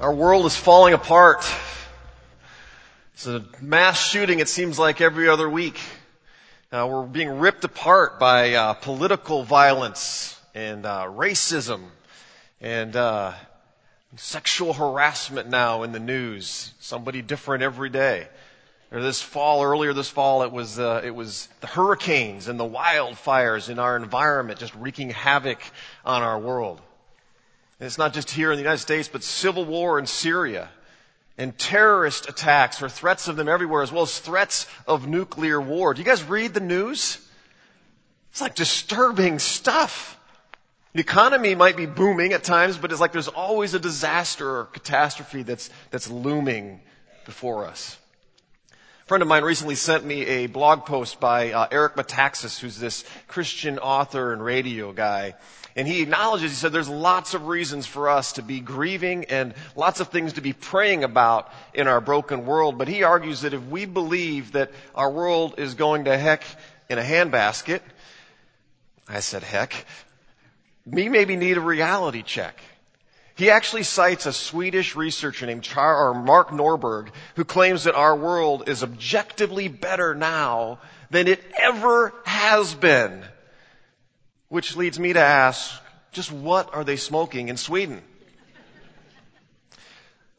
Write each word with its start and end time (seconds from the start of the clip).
Our 0.00 0.14
world 0.14 0.46
is 0.46 0.56
falling 0.56 0.94
apart. 0.94 1.44
It's 3.12 3.26
a 3.26 3.44
mass 3.60 4.02
shooting, 4.02 4.38
it 4.38 4.48
seems 4.48 4.78
like 4.78 5.02
every 5.02 5.28
other 5.28 5.46
week. 5.46 5.78
Uh, 6.72 6.88
we're 6.90 7.04
being 7.04 7.38
ripped 7.38 7.64
apart 7.64 8.18
by 8.18 8.54
uh, 8.54 8.72
political 8.72 9.42
violence 9.42 10.40
and 10.54 10.86
uh, 10.86 11.04
racism 11.04 11.82
and 12.62 12.96
uh, 12.96 13.34
sexual 14.16 14.72
harassment 14.72 15.50
now 15.50 15.82
in 15.82 15.92
the 15.92 16.00
news. 16.00 16.72
Somebody 16.80 17.20
different 17.20 17.62
every 17.62 17.90
day. 17.90 18.26
Or 18.90 19.02
this 19.02 19.20
fall, 19.20 19.62
earlier 19.62 19.92
this 19.92 20.08
fall, 20.08 20.44
it 20.44 20.50
was 20.50 20.78
uh, 20.78 21.02
it 21.04 21.14
was 21.14 21.46
the 21.60 21.66
hurricanes 21.66 22.48
and 22.48 22.58
the 22.58 22.64
wildfires 22.64 23.68
in 23.68 23.78
our 23.78 23.96
environment 23.96 24.60
just 24.60 24.74
wreaking 24.76 25.10
havoc 25.10 25.60
on 26.06 26.22
our 26.22 26.38
world. 26.38 26.80
And 27.80 27.86
it's 27.86 27.98
not 27.98 28.12
just 28.12 28.30
here 28.30 28.52
in 28.52 28.56
the 28.56 28.62
United 28.62 28.82
States, 28.82 29.08
but 29.08 29.24
civil 29.24 29.64
war 29.64 29.98
in 29.98 30.06
Syria 30.06 30.68
and 31.38 31.56
terrorist 31.56 32.28
attacks 32.28 32.82
or 32.82 32.90
threats 32.90 33.26
of 33.26 33.36
them 33.36 33.48
everywhere, 33.48 33.82
as 33.82 33.90
well 33.90 34.02
as 34.02 34.18
threats 34.18 34.66
of 34.86 35.08
nuclear 35.08 35.58
war. 35.58 35.94
Do 35.94 36.02
you 36.02 36.04
guys 36.04 36.22
read 36.22 36.52
the 36.52 36.60
news? 36.60 37.18
It's 38.32 38.42
like 38.42 38.54
disturbing 38.54 39.38
stuff. 39.38 40.18
The 40.92 41.00
economy 41.00 41.54
might 41.54 41.78
be 41.78 41.86
booming 41.86 42.34
at 42.34 42.44
times, 42.44 42.76
but 42.76 42.92
it's 42.92 43.00
like 43.00 43.12
there's 43.12 43.28
always 43.28 43.72
a 43.72 43.78
disaster 43.78 44.58
or 44.58 44.64
catastrophe 44.66 45.42
that's, 45.42 45.70
that's 45.90 46.10
looming 46.10 46.80
before 47.24 47.64
us. 47.64 47.96
Friend 49.10 49.22
of 49.22 49.28
mine 49.28 49.42
recently 49.42 49.74
sent 49.74 50.04
me 50.04 50.24
a 50.24 50.46
blog 50.46 50.86
post 50.86 51.18
by 51.18 51.50
uh, 51.50 51.66
Eric 51.72 51.96
Metaxas, 51.96 52.60
who's 52.60 52.78
this 52.78 53.04
Christian 53.26 53.80
author 53.80 54.32
and 54.32 54.40
radio 54.40 54.92
guy. 54.92 55.34
And 55.74 55.88
he 55.88 56.00
acknowledges, 56.00 56.52
he 56.52 56.56
said, 56.56 56.70
there's 56.70 56.88
lots 56.88 57.34
of 57.34 57.48
reasons 57.48 57.86
for 57.86 58.08
us 58.08 58.34
to 58.34 58.42
be 58.42 58.60
grieving 58.60 59.24
and 59.24 59.54
lots 59.74 59.98
of 59.98 60.10
things 60.10 60.34
to 60.34 60.40
be 60.40 60.52
praying 60.52 61.02
about 61.02 61.52
in 61.74 61.88
our 61.88 62.00
broken 62.00 62.46
world. 62.46 62.78
But 62.78 62.86
he 62.86 63.02
argues 63.02 63.40
that 63.40 63.52
if 63.52 63.66
we 63.66 63.84
believe 63.84 64.52
that 64.52 64.70
our 64.94 65.10
world 65.10 65.56
is 65.58 65.74
going 65.74 66.04
to 66.04 66.16
heck 66.16 66.44
in 66.88 66.96
a 66.96 67.02
handbasket, 67.02 67.80
I 69.08 69.18
said 69.18 69.42
heck, 69.42 69.86
we 70.86 71.08
maybe 71.08 71.34
need 71.34 71.56
a 71.56 71.60
reality 71.60 72.22
check. 72.22 72.54
He 73.40 73.48
actually 73.48 73.84
cites 73.84 74.26
a 74.26 74.34
Swedish 74.34 74.94
researcher 74.96 75.46
named 75.46 75.62
Char, 75.62 76.12
Mark 76.12 76.50
Norberg 76.50 77.08
who 77.36 77.46
claims 77.46 77.84
that 77.84 77.94
our 77.94 78.14
world 78.14 78.68
is 78.68 78.82
objectively 78.82 79.66
better 79.66 80.14
now 80.14 80.78
than 81.08 81.26
it 81.26 81.42
ever 81.58 82.12
has 82.26 82.74
been. 82.74 83.24
Which 84.50 84.76
leads 84.76 85.00
me 85.00 85.14
to 85.14 85.20
ask, 85.20 85.72
just 86.12 86.30
what 86.30 86.74
are 86.74 86.84
they 86.84 86.96
smoking 86.96 87.48
in 87.48 87.56
Sweden? 87.56 88.02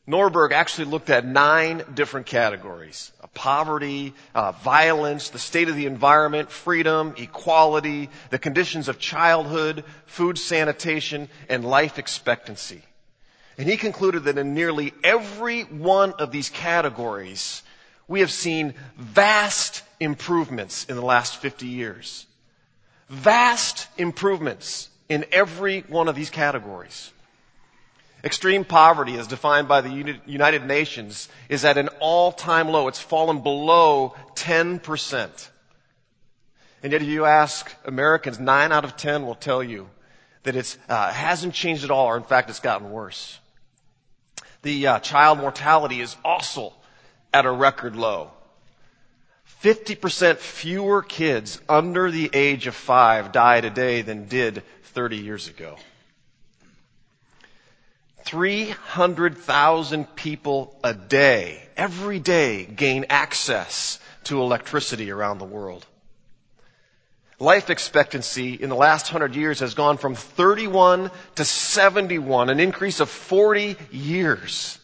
Norberg 0.08 0.52
actually 0.52 0.86
looked 0.86 1.10
at 1.10 1.26
nine 1.26 1.84
different 1.96 2.28
categories. 2.28 3.12
Poverty, 3.34 4.14
uh, 4.36 4.52
violence, 4.52 5.30
the 5.30 5.40
state 5.40 5.70
of 5.70 5.76
the 5.76 5.88
environment, 5.88 6.52
freedom, 6.52 7.16
equality, 7.18 8.12
the 8.30 8.38
conditions 8.38 8.90
of 8.90 9.00
childhood, 9.00 9.86
food 10.06 10.38
sanitation, 10.38 11.30
and 11.50 11.66
life 11.66 11.98
expectancy. 11.98 12.84
And 13.62 13.70
he 13.70 13.78
concluded 13.78 14.24
that 14.24 14.40
in 14.40 14.56
nearly 14.56 14.92
every 15.04 15.62
one 15.66 16.14
of 16.14 16.32
these 16.32 16.50
categories, 16.50 17.62
we 18.08 18.22
have 18.22 18.32
seen 18.32 18.74
vast 18.98 19.84
improvements 20.00 20.86
in 20.86 20.96
the 20.96 21.06
last 21.06 21.38
50 21.38 21.68
years. 21.68 22.26
Vast 23.08 23.88
improvements 24.00 24.90
in 25.10 25.26
every 25.32 25.82
one 25.82 26.08
of 26.08 26.16
these 26.16 26.32
categories. 26.32 27.12
Extreme 28.24 28.66
poverty, 28.66 29.16
as 29.20 29.28
defined 29.28 29.68
by 29.68 29.82
the 29.82 30.20
United 30.26 30.66
Nations, 30.66 31.30
is 31.48 31.64
at 31.64 31.78
an 31.78 31.90
all-time 32.00 32.68
low. 32.68 32.88
It's 32.88 32.98
fallen 32.98 33.44
below 33.44 34.16
10%. 34.34 35.50
And 36.82 36.92
yet 36.92 37.04
if 37.04 37.08
you 37.08 37.26
ask 37.26 37.72
Americans, 37.86 38.40
9 38.40 38.72
out 38.72 38.86
of 38.86 38.98
10 38.98 39.24
will 39.24 39.36
tell 39.36 39.62
you 39.62 39.88
that 40.42 40.56
it 40.56 40.76
uh, 40.90 41.12
hasn't 41.12 41.54
changed 41.54 41.84
at 41.84 41.92
all, 41.92 42.08
or 42.08 42.18
in 42.18 42.24
fact 42.24 42.50
it's 42.50 42.60
gotten 42.60 42.90
worse. 42.90 43.38
The 44.64 44.88
uh, 44.88 45.00
child 45.00 45.40
mortality 45.40 46.02
is 46.02 46.16
also 46.24 46.74
at 47.34 47.46
a 47.46 47.52
record 47.52 47.96
low. 47.96 48.32
50% 49.64 50.38
fewer 50.38 51.02
kids 51.02 51.60
under 51.70 52.10
the 52.10 52.30
age 52.34 52.68
of 52.68 52.76
five 52.76 53.32
die 53.32 53.62
today 53.62 54.02
than 54.02 54.28
did 54.28 54.64
30 54.84 55.18
years 55.18 55.48
ago. 55.48 55.78
300,000 58.24 60.16
people 60.16 60.76
a 60.84 60.94
day, 60.94 61.64
every 61.76 62.20
day, 62.20 62.66
gain 62.66 63.06
access 63.10 64.00
to 64.26 64.42
electricity 64.42 65.12
around 65.12 65.40
the 65.40 65.46
world. 65.46 65.86
Life 67.42 67.72
expectancy 67.72 68.54
in 68.54 68.70
the 68.70 68.76
last 68.76 69.08
hundred 69.08 69.36
years 69.36 69.62
has 69.62 69.74
gone 69.74 69.98
from 69.98 70.14
31 70.14 71.10
to 71.38 71.44
71, 71.44 72.52
an 72.52 72.60
increase 72.60 73.00
of 73.00 73.10
40 73.10 73.78
years. 73.90 74.78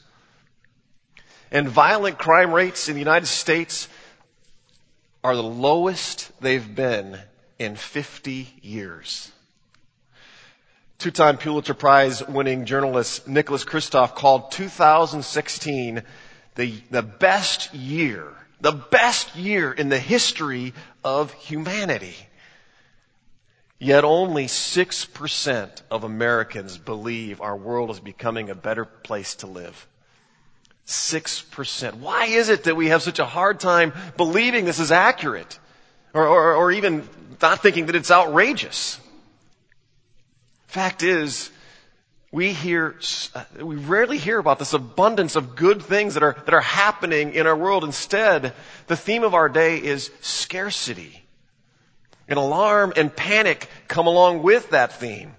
And 1.51 1.69
violent 1.69 2.17
crime 2.17 2.51
rates 2.51 2.89
in 2.89 2.95
the 2.95 2.99
United 2.99 3.27
States 3.27 3.87
are 5.23 5.35
the 5.35 5.43
lowest 5.43 6.31
they've 6.41 6.75
been 6.75 7.19
in 7.59 7.75
50 7.75 8.49
years. 8.63 9.31
Two-time 10.97 11.37
Pulitzer 11.37 11.75
Prize 11.75 12.27
winning 12.27 12.65
journalist 12.65 13.27
Nicholas 13.27 13.65
Kristof 13.65 14.15
called 14.15 14.49
2016 14.49 16.01
the, 16.55 16.73
the 16.89 17.03
best 17.03 17.71
year, 17.75 18.33
the 18.61 18.71
best 18.71 19.35
year 19.35 19.71
in 19.71 19.89
the 19.89 19.99
history 19.99 20.73
of 21.03 21.31
humanity. 21.33 22.15
Yet 23.79 24.03
only 24.03 24.45
6% 24.47 25.81
of 25.91 26.03
Americans 26.03 26.77
believe 26.77 27.41
our 27.41 27.55
world 27.55 27.91
is 27.91 27.99
becoming 27.99 28.49
a 28.49 28.55
better 28.55 28.85
place 28.85 29.35
to 29.35 29.47
live. 29.47 29.87
6%. 30.87 31.93
Why 31.95 32.25
is 32.25 32.49
it 32.49 32.63
that 32.63 32.75
we 32.75 32.87
have 32.87 33.03
such 33.03 33.19
a 33.19 33.25
hard 33.25 33.59
time 33.59 33.93
believing 34.15 34.65
this 34.65 34.79
is 34.79 34.91
accurate? 34.91 35.59
Or, 36.13 36.25
or, 36.25 36.55
or 36.55 36.71
even 36.71 37.07
not 37.41 37.61
thinking 37.61 37.85
that 37.87 37.95
it's 37.95 38.09
outrageous? 38.09 38.99
Fact 40.67 41.03
is, 41.03 41.51
we 42.31 42.53
hear, 42.53 42.95
uh, 43.35 43.43
we 43.61 43.75
rarely 43.75 44.17
hear 44.17 44.39
about 44.39 44.59
this 44.59 44.73
abundance 44.73 45.35
of 45.35 45.55
good 45.55 45.83
things 45.83 46.15
that 46.15 46.23
are, 46.23 46.35
that 46.45 46.53
are 46.53 46.61
happening 46.61 47.33
in 47.33 47.45
our 47.45 47.55
world. 47.55 47.83
Instead, 47.83 48.53
the 48.87 48.97
theme 48.97 49.23
of 49.23 49.33
our 49.33 49.49
day 49.49 49.77
is 49.77 50.09
scarcity. 50.21 51.26
And 52.27 52.37
alarm 52.37 52.93
and 52.95 53.15
panic 53.15 53.69
come 53.87 54.07
along 54.07 54.43
with 54.43 54.71
that 54.71 54.93
theme. 54.93 55.33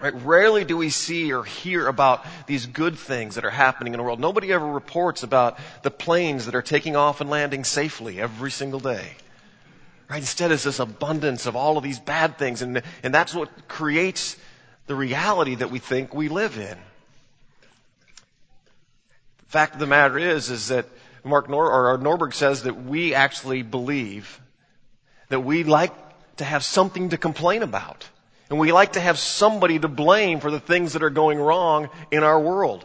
Right? 0.00 0.14
Rarely 0.22 0.64
do 0.64 0.76
we 0.76 0.90
see 0.90 1.32
or 1.32 1.42
hear 1.42 1.88
about 1.88 2.26
these 2.46 2.66
good 2.66 2.98
things 2.98 3.36
that 3.36 3.46
are 3.46 3.50
happening 3.50 3.94
in 3.94 3.98
the 3.98 4.04
world. 4.04 4.20
Nobody 4.20 4.52
ever 4.52 4.66
reports 4.66 5.22
about 5.22 5.58
the 5.82 5.90
planes 5.90 6.44
that 6.46 6.54
are 6.54 6.62
taking 6.62 6.96
off 6.96 7.22
and 7.22 7.30
landing 7.30 7.64
safely 7.64 8.20
every 8.20 8.50
single 8.50 8.80
day. 8.80 9.12
Right? 10.10 10.18
Instead, 10.18 10.52
it's 10.52 10.64
this 10.64 10.80
abundance 10.80 11.46
of 11.46 11.56
all 11.56 11.78
of 11.78 11.82
these 11.82 11.98
bad 11.98 12.36
things, 12.36 12.60
and, 12.60 12.82
and 13.02 13.14
that's 13.14 13.34
what 13.34 13.68
creates 13.68 14.36
the 14.86 14.94
reality 14.94 15.54
that 15.56 15.70
we 15.70 15.78
think 15.78 16.14
we 16.14 16.28
live 16.28 16.58
in. 16.58 16.78
The 19.38 19.46
fact 19.46 19.74
of 19.74 19.80
the 19.80 19.86
matter 19.86 20.18
is, 20.18 20.50
is 20.50 20.68
that 20.68 20.86
Mark 21.24 21.48
Nor- 21.48 21.72
or 21.72 21.98
Norberg 21.98 22.34
says 22.34 22.64
that 22.64 22.84
we 22.84 23.14
actually 23.14 23.62
believe 23.62 24.40
that 25.28 25.40
we 25.40 25.64
like 25.64 25.92
to 26.36 26.44
have 26.44 26.64
something 26.64 27.10
to 27.10 27.18
complain 27.18 27.62
about. 27.62 28.08
And 28.48 28.58
we 28.58 28.72
like 28.72 28.92
to 28.92 29.00
have 29.00 29.18
somebody 29.18 29.78
to 29.78 29.88
blame 29.88 30.40
for 30.40 30.50
the 30.50 30.60
things 30.60 30.92
that 30.92 31.02
are 31.02 31.10
going 31.10 31.38
wrong 31.38 31.88
in 32.10 32.22
our 32.22 32.38
world. 32.38 32.84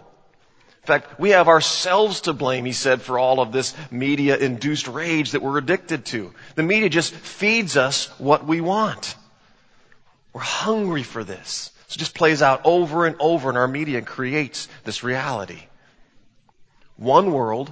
In 0.82 0.88
fact, 0.88 1.20
we 1.20 1.30
have 1.32 1.48
ourselves 1.48 2.22
to 2.22 2.34
blame, 2.34 2.66
he 2.66 2.72
said, 2.72 3.04
for 3.04 3.20
all 3.20 3.40
of 3.40 3.52
this 3.52 3.76
media 3.92 4.38
induced 4.38 4.88
rage 4.88 5.32
that 5.32 5.44
we're 5.44 5.60
addicted 5.60 6.06
to. 6.08 6.34
The 6.56 6.64
media 6.64 6.90
just 6.90 7.14
feeds 7.14 7.78
us 7.78 8.08
what 8.20 8.48
we 8.48 8.62
want. 8.62 9.16
We're 10.34 10.42
hungry 10.42 11.04
for 11.04 11.24
this. 11.24 11.72
So 11.88 11.96
it 11.96 12.00
just 12.00 12.16
plays 12.16 12.42
out 12.42 12.62
over 12.64 13.06
and 13.06 13.16
over 13.20 13.50
and 13.50 13.58
our 13.58 13.68
media 13.68 14.00
and 14.00 14.08
creates 14.08 14.68
this 14.84 15.04
reality. 15.04 15.62
One 16.96 17.32
world, 17.32 17.72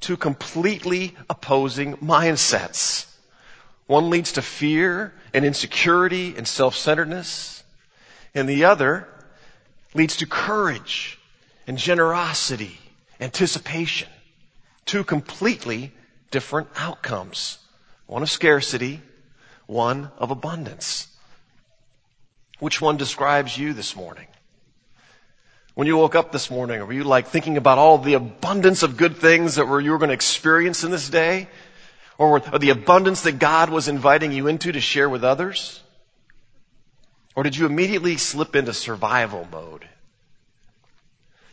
two 0.00 0.16
completely 0.16 1.14
opposing 1.28 1.96
mindsets. 1.98 3.06
One 3.86 4.10
leads 4.10 4.32
to 4.32 4.42
fear 4.42 5.12
and 5.32 5.44
insecurity 5.44 6.34
and 6.36 6.48
self-centeredness, 6.48 7.62
and 8.34 8.48
the 8.48 8.64
other 8.64 9.08
leads 9.94 10.16
to 10.18 10.26
courage 10.26 11.18
and 11.66 11.76
generosity, 11.76 12.78
anticipation. 13.20 14.08
Two 14.86 15.04
completely 15.04 15.92
different 16.30 16.68
outcomes. 16.76 17.58
One 18.06 18.22
of 18.22 18.30
scarcity, 18.30 19.00
one 19.66 20.10
of 20.18 20.30
abundance. 20.30 21.08
Which 22.58 22.80
one 22.80 22.96
describes 22.96 23.56
you 23.56 23.72
this 23.72 23.96
morning? 23.96 24.26
When 25.74 25.86
you 25.86 25.96
woke 25.96 26.14
up 26.14 26.32
this 26.32 26.50
morning, 26.50 26.80
were 26.86 26.92
you 26.92 27.04
like 27.04 27.28
thinking 27.28 27.56
about 27.56 27.78
all 27.78 27.98
the 27.98 28.14
abundance 28.14 28.82
of 28.82 28.96
good 28.96 29.16
things 29.16 29.56
that 29.56 29.66
were, 29.66 29.80
you 29.80 29.90
were 29.90 29.98
going 29.98 30.10
to 30.10 30.14
experience 30.14 30.84
in 30.84 30.90
this 30.90 31.08
day? 31.08 31.48
Or, 32.16 32.40
the 32.40 32.70
abundance 32.70 33.22
that 33.22 33.38
God 33.38 33.70
was 33.70 33.88
inviting 33.88 34.32
you 34.32 34.46
into 34.46 34.72
to 34.72 34.80
share 34.80 35.08
with 35.08 35.24
others? 35.24 35.80
Or 37.34 37.42
did 37.42 37.56
you 37.56 37.66
immediately 37.66 38.16
slip 38.16 38.54
into 38.54 38.72
survival 38.72 39.48
mode? 39.50 39.88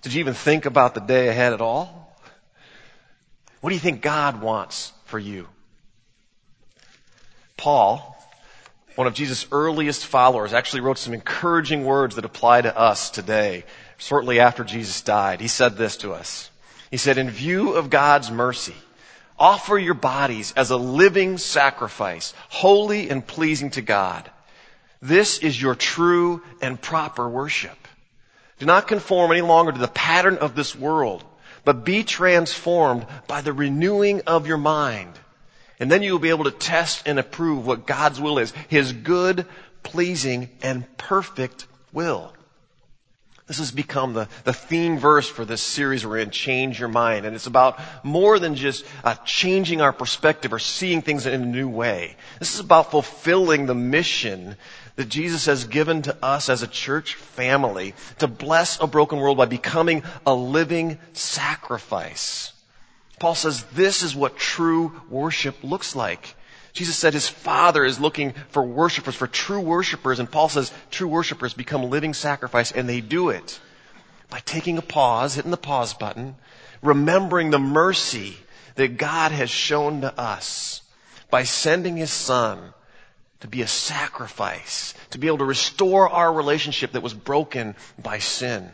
Did 0.03 0.13
you 0.13 0.19
even 0.19 0.33
think 0.33 0.65
about 0.65 0.93
the 0.93 1.01
day 1.01 1.29
ahead 1.29 1.53
at 1.53 1.61
all? 1.61 2.15
What 3.61 3.69
do 3.69 3.75
you 3.75 3.79
think 3.79 4.01
God 4.01 4.41
wants 4.41 4.91
for 5.05 5.19
you? 5.19 5.47
Paul, 7.57 8.17
one 8.95 9.07
of 9.07 9.13
Jesus' 9.13 9.45
earliest 9.51 10.05
followers, 10.05 10.53
actually 10.53 10.81
wrote 10.81 10.97
some 10.97 11.13
encouraging 11.13 11.85
words 11.85 12.15
that 12.15 12.25
apply 12.25 12.61
to 12.61 12.75
us 12.75 13.11
today, 13.11 13.63
shortly 13.97 14.39
after 14.39 14.63
Jesus 14.63 15.01
died. 15.01 15.41
He 15.41 15.47
said 15.47 15.77
this 15.77 15.97
to 15.97 16.13
us. 16.13 16.49
He 16.89 16.97
said, 16.97 17.17
in 17.17 17.29
view 17.29 17.73
of 17.73 17.89
God's 17.89 18.31
mercy, 18.31 18.75
offer 19.41 19.77
your 19.77 19.95
bodies 19.95 20.53
as 20.55 20.69
a 20.69 20.77
living 20.77 21.39
sacrifice, 21.39 22.35
holy 22.49 23.09
and 23.09 23.25
pleasing 23.25 23.71
to 23.71 23.81
God. 23.81 24.29
This 25.01 25.39
is 25.39 25.59
your 25.59 25.73
true 25.73 26.43
and 26.61 26.79
proper 26.79 27.27
worship. 27.27 27.87
Do 28.59 28.67
not 28.67 28.87
conform 28.87 29.31
any 29.31 29.41
longer 29.41 29.71
to 29.71 29.79
the 29.79 29.87
pattern 29.87 30.37
of 30.37 30.53
this 30.53 30.75
world, 30.75 31.23
but 31.65 31.83
be 31.83 32.03
transformed 32.03 33.07
by 33.27 33.41
the 33.41 33.51
renewing 33.51 34.21
of 34.27 34.45
your 34.45 34.59
mind. 34.59 35.11
And 35.79 35.91
then 35.91 36.03
you 36.03 36.11
will 36.11 36.19
be 36.19 36.29
able 36.29 36.43
to 36.43 36.51
test 36.51 37.07
and 37.07 37.17
approve 37.17 37.65
what 37.65 37.87
God's 37.87 38.21
will 38.21 38.37
is. 38.37 38.53
His 38.67 38.93
good, 38.93 39.47
pleasing, 39.81 40.49
and 40.61 40.85
perfect 40.97 41.65
will. 41.91 42.31
This 43.51 43.59
has 43.59 43.71
become 43.71 44.13
the, 44.13 44.29
the 44.45 44.53
theme 44.53 44.97
verse 44.97 45.27
for 45.27 45.43
this 45.43 45.61
series 45.61 46.05
we're 46.05 46.19
in, 46.19 46.29
Change 46.29 46.79
Your 46.79 46.87
Mind. 46.87 47.25
And 47.25 47.35
it's 47.35 47.47
about 47.47 47.81
more 48.01 48.39
than 48.39 48.55
just 48.55 48.85
uh, 49.03 49.15
changing 49.25 49.81
our 49.81 49.91
perspective 49.91 50.53
or 50.53 50.59
seeing 50.59 51.01
things 51.01 51.25
in 51.25 51.33
a 51.33 51.45
new 51.45 51.67
way. 51.67 52.15
This 52.39 52.53
is 52.53 52.61
about 52.61 52.91
fulfilling 52.91 53.65
the 53.65 53.75
mission 53.75 54.55
that 54.95 55.09
Jesus 55.09 55.47
has 55.47 55.65
given 55.65 56.01
to 56.03 56.15
us 56.23 56.47
as 56.47 56.63
a 56.63 56.67
church 56.67 57.15
family 57.15 57.93
to 58.19 58.27
bless 58.29 58.79
a 58.79 58.87
broken 58.87 59.19
world 59.19 59.35
by 59.35 59.47
becoming 59.47 60.03
a 60.25 60.33
living 60.33 60.97
sacrifice. 61.11 62.53
Paul 63.19 63.35
says 63.35 63.63
this 63.73 64.01
is 64.01 64.15
what 64.15 64.37
true 64.37 64.93
worship 65.09 65.61
looks 65.61 65.93
like. 65.93 66.35
Jesus 66.73 66.97
said 66.97 67.13
his 67.13 67.27
Father 67.27 67.83
is 67.83 67.99
looking 67.99 68.33
for 68.49 68.63
worshipers, 68.63 69.15
for 69.15 69.27
true 69.27 69.59
worshipers, 69.59 70.19
and 70.19 70.31
Paul 70.31 70.49
says 70.49 70.71
true 70.89 71.07
worshipers 71.07 71.53
become 71.53 71.89
living 71.89 72.13
sacrifice, 72.13 72.71
and 72.71 72.87
they 72.87 73.01
do 73.01 73.29
it 73.29 73.59
by 74.29 74.39
taking 74.39 74.77
a 74.77 74.81
pause, 74.81 75.35
hitting 75.35 75.51
the 75.51 75.57
pause 75.57 75.93
button, 75.93 76.35
remembering 76.81 77.51
the 77.51 77.59
mercy 77.59 78.37
that 78.75 78.97
God 78.97 79.31
has 79.31 79.49
shown 79.49 80.01
to 80.01 80.19
us 80.19 80.81
by 81.29 81.43
sending 81.43 81.97
his 81.97 82.11
Son 82.11 82.73
to 83.41 83.47
be 83.47 83.61
a 83.61 83.67
sacrifice, 83.67 84.93
to 85.09 85.17
be 85.17 85.27
able 85.27 85.39
to 85.39 85.45
restore 85.45 86.09
our 86.09 86.31
relationship 86.31 86.93
that 86.93 87.01
was 87.01 87.13
broken 87.13 87.75
by 88.01 88.19
sin. 88.19 88.71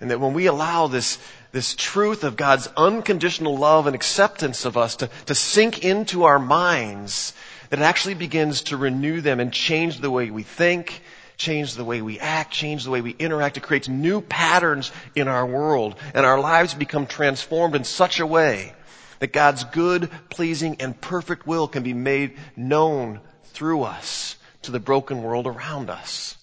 And 0.00 0.10
that 0.10 0.20
when 0.20 0.34
we 0.34 0.46
allow 0.46 0.88
this, 0.88 1.18
this 1.52 1.74
truth 1.74 2.24
of 2.24 2.36
God's 2.36 2.66
unconditional 2.76 3.56
love 3.56 3.86
and 3.86 3.94
acceptance 3.94 4.64
of 4.64 4.76
us 4.76 4.96
to, 4.96 5.10
to 5.26 5.34
sink 5.34 5.84
into 5.84 6.24
our 6.24 6.38
minds, 6.38 7.34
that 7.70 7.78
it 7.78 7.82
actually 7.82 8.14
begins 8.14 8.62
to 8.62 8.76
renew 8.76 9.20
them 9.20 9.38
and 9.38 9.52
change 9.52 10.00
the 10.00 10.10
way 10.10 10.30
we 10.30 10.42
think, 10.42 11.02
change 11.36 11.74
the 11.74 11.84
way 11.84 12.00
we 12.00 12.18
act, 12.18 12.52
change 12.52 12.84
the 12.84 12.90
way 12.90 13.02
we 13.02 13.10
interact. 13.10 13.58
It 13.58 13.62
creates 13.62 13.88
new 13.88 14.22
patterns 14.22 14.90
in 15.14 15.28
our 15.28 15.46
world, 15.46 15.94
and 16.14 16.24
our 16.24 16.40
lives 16.40 16.74
become 16.74 17.06
transformed 17.06 17.76
in 17.76 17.84
such 17.84 18.18
a 18.18 18.26
way 18.26 18.72
that 19.18 19.32
God's 19.32 19.64
good, 19.64 20.10
pleasing, 20.30 20.76
and 20.80 20.98
perfect 21.00 21.46
will 21.46 21.68
can 21.68 21.82
be 21.82 21.94
made 21.94 22.36
known 22.56 23.20
through 23.52 23.82
us 23.82 24.36
to 24.62 24.70
the 24.70 24.80
broken 24.80 25.22
world 25.22 25.46
around 25.46 25.90
us. 25.90 26.36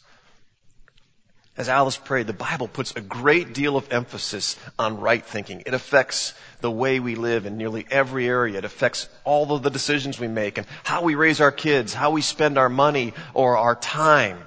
As 1.59 1.67
Alice 1.67 1.97
prayed, 1.97 2.25
the 2.25 2.31
Bible 2.31 2.69
puts 2.69 2.95
a 2.95 3.01
great 3.01 3.53
deal 3.53 3.75
of 3.75 3.91
emphasis 3.91 4.55
on 4.79 5.01
right 5.01 5.23
thinking. 5.23 5.61
It 5.65 5.73
affects 5.73 6.33
the 6.61 6.71
way 6.71 7.01
we 7.01 7.15
live 7.15 7.45
in 7.45 7.57
nearly 7.57 7.85
every 7.91 8.29
area. 8.29 8.59
It 8.59 8.63
affects 8.63 9.09
all 9.25 9.51
of 9.51 9.61
the 9.61 9.69
decisions 9.69 10.17
we 10.17 10.29
make 10.29 10.57
and 10.57 10.65
how 10.85 11.03
we 11.03 11.15
raise 11.15 11.41
our 11.41 11.51
kids, 11.51 11.93
how 11.93 12.11
we 12.11 12.21
spend 12.21 12.57
our 12.57 12.69
money 12.69 13.13
or 13.33 13.57
our 13.57 13.75
time. 13.75 14.39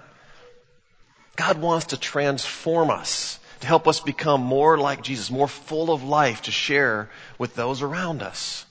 God 1.36 1.60
wants 1.60 1.86
to 1.88 1.98
transform 1.98 2.88
us, 2.88 3.38
to 3.60 3.66
help 3.66 3.86
us 3.86 4.00
become 4.00 4.40
more 4.40 4.78
like 4.78 5.02
Jesus, 5.02 5.30
more 5.30 5.48
full 5.48 5.92
of 5.92 6.02
life 6.02 6.40
to 6.42 6.50
share 6.50 7.10
with 7.36 7.54
those 7.54 7.82
around 7.82 8.22
us. 8.22 8.64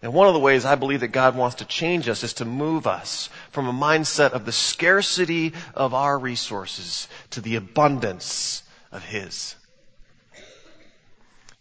And 0.00 0.12
one 0.12 0.28
of 0.28 0.34
the 0.34 0.40
ways 0.40 0.64
I 0.64 0.76
believe 0.76 1.00
that 1.00 1.08
God 1.08 1.36
wants 1.36 1.56
to 1.56 1.64
change 1.64 2.08
us 2.08 2.22
is 2.22 2.34
to 2.34 2.44
move 2.44 2.86
us 2.86 3.28
from 3.50 3.66
a 3.66 3.72
mindset 3.72 4.30
of 4.30 4.44
the 4.44 4.52
scarcity 4.52 5.52
of 5.74 5.92
our 5.92 6.16
resources 6.18 7.08
to 7.30 7.40
the 7.40 7.56
abundance 7.56 8.62
of 8.92 9.04
His. 9.04 9.56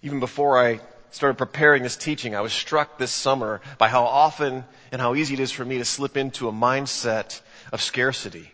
Even 0.04 0.19
before 0.19 0.60
I 0.63 0.80
started 1.10 1.38
preparing 1.38 1.81
this 1.81 1.98
teaching, 1.98 2.36
I 2.36 2.42
was 2.42 2.54
struck 2.54 3.00
this 3.00 3.12
summer 3.12 3.62
by 3.80 3.89
how 3.89 4.04
often 4.04 4.66
and 4.92 5.01
how 5.01 5.16
easy 5.16 5.34
it 5.34 5.39
is 5.39 5.51
for 5.51 5.66
me 5.66 5.80
to 5.80 5.86
slip 5.86 6.16
into 6.16 6.48
a 6.48 6.51
mindset 6.51 7.42
of 7.72 7.81
scarcity. 7.81 8.54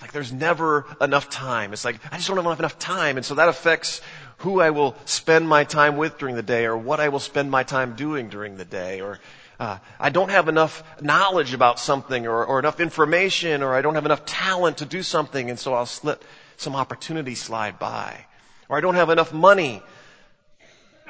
Like 0.00 0.12
there's 0.12 0.32
never 0.32 0.86
enough 1.00 1.28
time. 1.30 1.72
It's 1.72 1.84
like, 1.84 2.00
I 2.10 2.16
just 2.16 2.28
don't 2.28 2.42
have 2.42 2.58
enough 2.58 2.78
time. 2.78 3.16
And 3.16 3.24
so 3.24 3.36
that 3.36 3.48
affects 3.48 4.00
who 4.44 4.60
I 4.60 4.70
will 4.70 4.94
spend 5.06 5.48
my 5.48 5.64
time 5.64 5.96
with 5.96 6.18
during 6.18 6.36
the 6.36 6.42
day 6.42 6.66
or 6.66 6.76
what 6.76 7.00
I 7.00 7.08
will 7.08 7.18
spend 7.18 7.50
my 7.50 7.62
time 7.62 7.96
doing 7.96 8.28
during 8.28 8.58
the 8.58 8.64
day 8.66 9.00
or 9.00 9.18
uh, 9.58 9.78
I 9.98 10.10
don't 10.10 10.30
have 10.30 10.48
enough 10.48 10.82
knowledge 11.00 11.54
about 11.54 11.80
something 11.80 12.26
or, 12.26 12.44
or 12.44 12.58
enough 12.58 12.78
information 12.78 13.62
or 13.62 13.74
I 13.74 13.80
don't 13.80 13.94
have 13.94 14.04
enough 14.04 14.26
talent 14.26 14.78
to 14.78 14.84
do 14.84 15.02
something 15.02 15.48
and 15.48 15.58
so 15.58 15.72
I'll 15.72 15.88
let 16.02 16.20
some 16.58 16.76
opportunity 16.76 17.34
slide 17.34 17.78
by. 17.78 18.26
Or 18.68 18.76
I 18.76 18.82
don't 18.82 18.96
have 18.96 19.08
enough 19.08 19.32
money, 19.32 19.82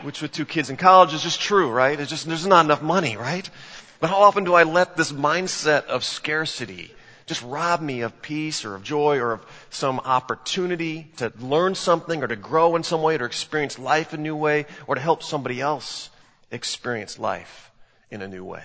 which 0.02 0.22
with 0.22 0.30
two 0.30 0.46
kids 0.46 0.70
in 0.70 0.76
college 0.76 1.12
is 1.12 1.22
just 1.22 1.40
true, 1.40 1.70
right? 1.70 1.98
It's 1.98 2.10
just, 2.10 2.26
there's 2.26 2.46
not 2.46 2.64
enough 2.64 2.82
money, 2.82 3.16
right? 3.16 3.50
But 3.98 4.10
how 4.10 4.22
often 4.22 4.44
do 4.44 4.54
I 4.54 4.62
let 4.62 4.96
this 4.96 5.10
mindset 5.10 5.86
of 5.86 6.04
scarcity 6.04 6.94
just 7.26 7.42
rob 7.42 7.80
me 7.80 8.02
of 8.02 8.20
peace 8.20 8.64
or 8.64 8.74
of 8.74 8.82
joy 8.82 9.18
or 9.18 9.32
of 9.32 9.46
some 9.70 10.00
opportunity 10.00 11.10
to 11.16 11.32
learn 11.40 11.74
something 11.74 12.22
or 12.22 12.26
to 12.26 12.36
grow 12.36 12.76
in 12.76 12.82
some 12.82 13.02
way 13.02 13.14
or 13.14 13.18
to 13.18 13.24
experience 13.24 13.78
life 13.78 14.12
a 14.12 14.16
new 14.16 14.36
way 14.36 14.66
or 14.86 14.94
to 14.94 15.00
help 15.00 15.22
somebody 15.22 15.60
else 15.60 16.10
experience 16.50 17.18
life 17.18 17.70
in 18.10 18.22
a 18.22 18.28
new 18.28 18.44
way. 18.44 18.64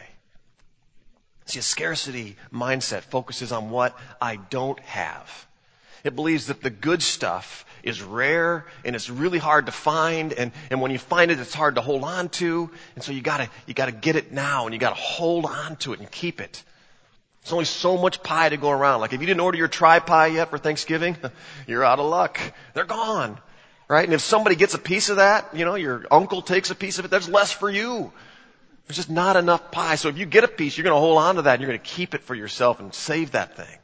See, 1.45 1.59
a 1.59 1.63
scarcity 1.63 2.35
mindset 2.53 3.01
focuses 3.01 3.51
on 3.51 3.71
what 3.71 3.97
I 4.21 4.35
don't 4.35 4.79
have. 4.81 5.47
It 6.03 6.15
believes 6.15 6.47
that 6.47 6.61
the 6.61 6.69
good 6.69 7.01
stuff 7.01 7.65
is 7.81 8.01
rare 8.01 8.65
and 8.83 8.95
it's 8.95 9.09
really 9.09 9.39
hard 9.39 9.65
to 9.65 9.71
find 9.71 10.33
and, 10.33 10.51
and 10.69 10.81
when 10.81 10.91
you 10.91 10.99
find 10.99 11.31
it 11.31 11.39
it's 11.39 11.53
hard 11.53 11.75
to 11.75 11.81
hold 11.81 12.03
on 12.03 12.27
to 12.27 12.69
and 12.95 13.03
so 13.03 13.13
you 13.13 13.21
gotta 13.21 13.49
you 13.65 13.73
gotta 13.73 13.93
get 13.93 14.17
it 14.17 14.31
now 14.33 14.65
and 14.65 14.73
you 14.73 14.79
gotta 14.79 14.95
hold 14.95 15.45
on 15.45 15.77
to 15.77 15.93
it 15.93 15.99
and 15.99 16.11
keep 16.11 16.41
it. 16.41 16.63
There's 17.41 17.53
only 17.53 17.65
so 17.65 17.97
much 17.97 18.21
pie 18.21 18.49
to 18.49 18.57
go 18.57 18.69
around. 18.69 19.01
Like 19.01 19.13
if 19.13 19.21
you 19.21 19.27
didn't 19.27 19.41
order 19.41 19.57
your 19.57 19.67
tri 19.67 19.99
pie 19.99 20.27
yet 20.27 20.49
for 20.49 20.57
Thanksgiving, 20.57 21.17
you're 21.67 21.83
out 21.83 21.99
of 21.99 22.05
luck. 22.05 22.39
They're 22.73 22.85
gone. 22.85 23.39
Right? 23.87 24.05
And 24.05 24.13
if 24.13 24.21
somebody 24.21 24.55
gets 24.55 24.75
a 24.75 24.79
piece 24.79 25.09
of 25.09 25.17
that, 25.17 25.55
you 25.55 25.65
know, 25.65 25.75
your 25.75 26.05
uncle 26.11 26.43
takes 26.43 26.69
a 26.69 26.75
piece 26.75 26.99
of 26.99 27.05
it, 27.05 27.11
there's 27.11 27.27
less 27.27 27.51
for 27.51 27.69
you. 27.69 28.11
There's 28.87 28.97
just 28.97 29.09
not 29.09 29.35
enough 29.35 29.71
pie. 29.71 29.95
So 29.95 30.09
if 30.09 30.17
you 30.17 30.25
get 30.25 30.43
a 30.43 30.47
piece, 30.47 30.77
you're 30.77 30.83
going 30.83 30.95
to 30.95 30.99
hold 30.99 31.17
on 31.17 31.35
to 31.35 31.41
that 31.43 31.53
and 31.53 31.61
you're 31.61 31.69
going 31.69 31.79
to 31.79 31.85
keep 31.85 32.13
it 32.13 32.21
for 32.21 32.35
yourself 32.35 32.79
and 32.79 32.93
save 32.93 33.31
that 33.31 33.55
thing. 33.55 33.77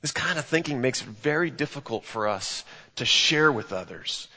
This 0.00 0.12
kind 0.12 0.38
of 0.38 0.44
thinking 0.44 0.80
makes 0.80 1.02
it 1.02 1.08
very 1.08 1.50
difficult 1.50 2.04
for 2.04 2.26
us 2.26 2.64
to 2.96 3.04
share 3.04 3.52
with 3.52 3.72
others. 3.72 4.28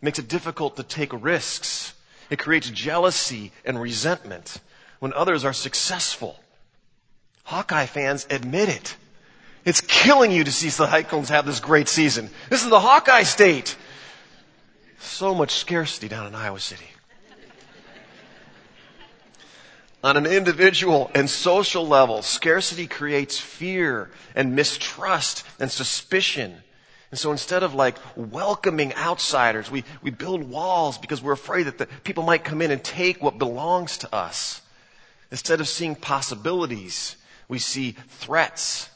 It 0.00 0.04
makes 0.04 0.18
it 0.18 0.28
difficult 0.28 0.76
to 0.76 0.82
take 0.82 1.12
risks. 1.12 1.94
It 2.28 2.38
creates 2.38 2.68
jealousy 2.70 3.52
and 3.64 3.80
resentment 3.80 4.58
when 4.98 5.12
others 5.12 5.44
are 5.44 5.52
successful. 5.52 6.41
Hawkeye 7.52 7.84
fans 7.84 8.26
admit 8.30 8.70
it. 8.70 8.96
It's 9.66 9.82
killing 9.82 10.32
you 10.32 10.42
to 10.42 10.50
see 10.50 10.68
the 10.68 10.88
Cyclones 10.88 11.28
have 11.28 11.44
this 11.44 11.60
great 11.60 11.86
season. 11.86 12.30
This 12.48 12.64
is 12.64 12.70
the 12.70 12.80
Hawkeye 12.80 13.24
state. 13.24 13.76
So 15.00 15.34
much 15.34 15.50
scarcity 15.50 16.08
down 16.08 16.26
in 16.26 16.34
Iowa 16.34 16.58
City. 16.58 16.86
On 20.02 20.16
an 20.16 20.24
individual 20.24 21.10
and 21.14 21.28
social 21.28 21.86
level, 21.86 22.22
scarcity 22.22 22.86
creates 22.86 23.38
fear 23.38 24.10
and 24.34 24.56
mistrust 24.56 25.44
and 25.60 25.70
suspicion. 25.70 26.56
And 27.10 27.20
so 27.20 27.32
instead 27.32 27.62
of 27.62 27.74
like 27.74 27.98
welcoming 28.16 28.94
outsiders, 28.94 29.70
we, 29.70 29.84
we 30.00 30.10
build 30.10 30.48
walls 30.48 30.96
because 30.96 31.20
we're 31.20 31.32
afraid 31.32 31.64
that 31.64 31.76
the 31.76 31.84
people 32.02 32.24
might 32.24 32.44
come 32.44 32.62
in 32.62 32.70
and 32.70 32.82
take 32.82 33.22
what 33.22 33.38
belongs 33.38 33.98
to 33.98 34.14
us. 34.14 34.62
Instead 35.30 35.60
of 35.60 35.68
seeing 35.68 35.94
possibilities, 35.94 37.16
we 37.52 37.58
see 37.58 37.94
threats 38.08 38.88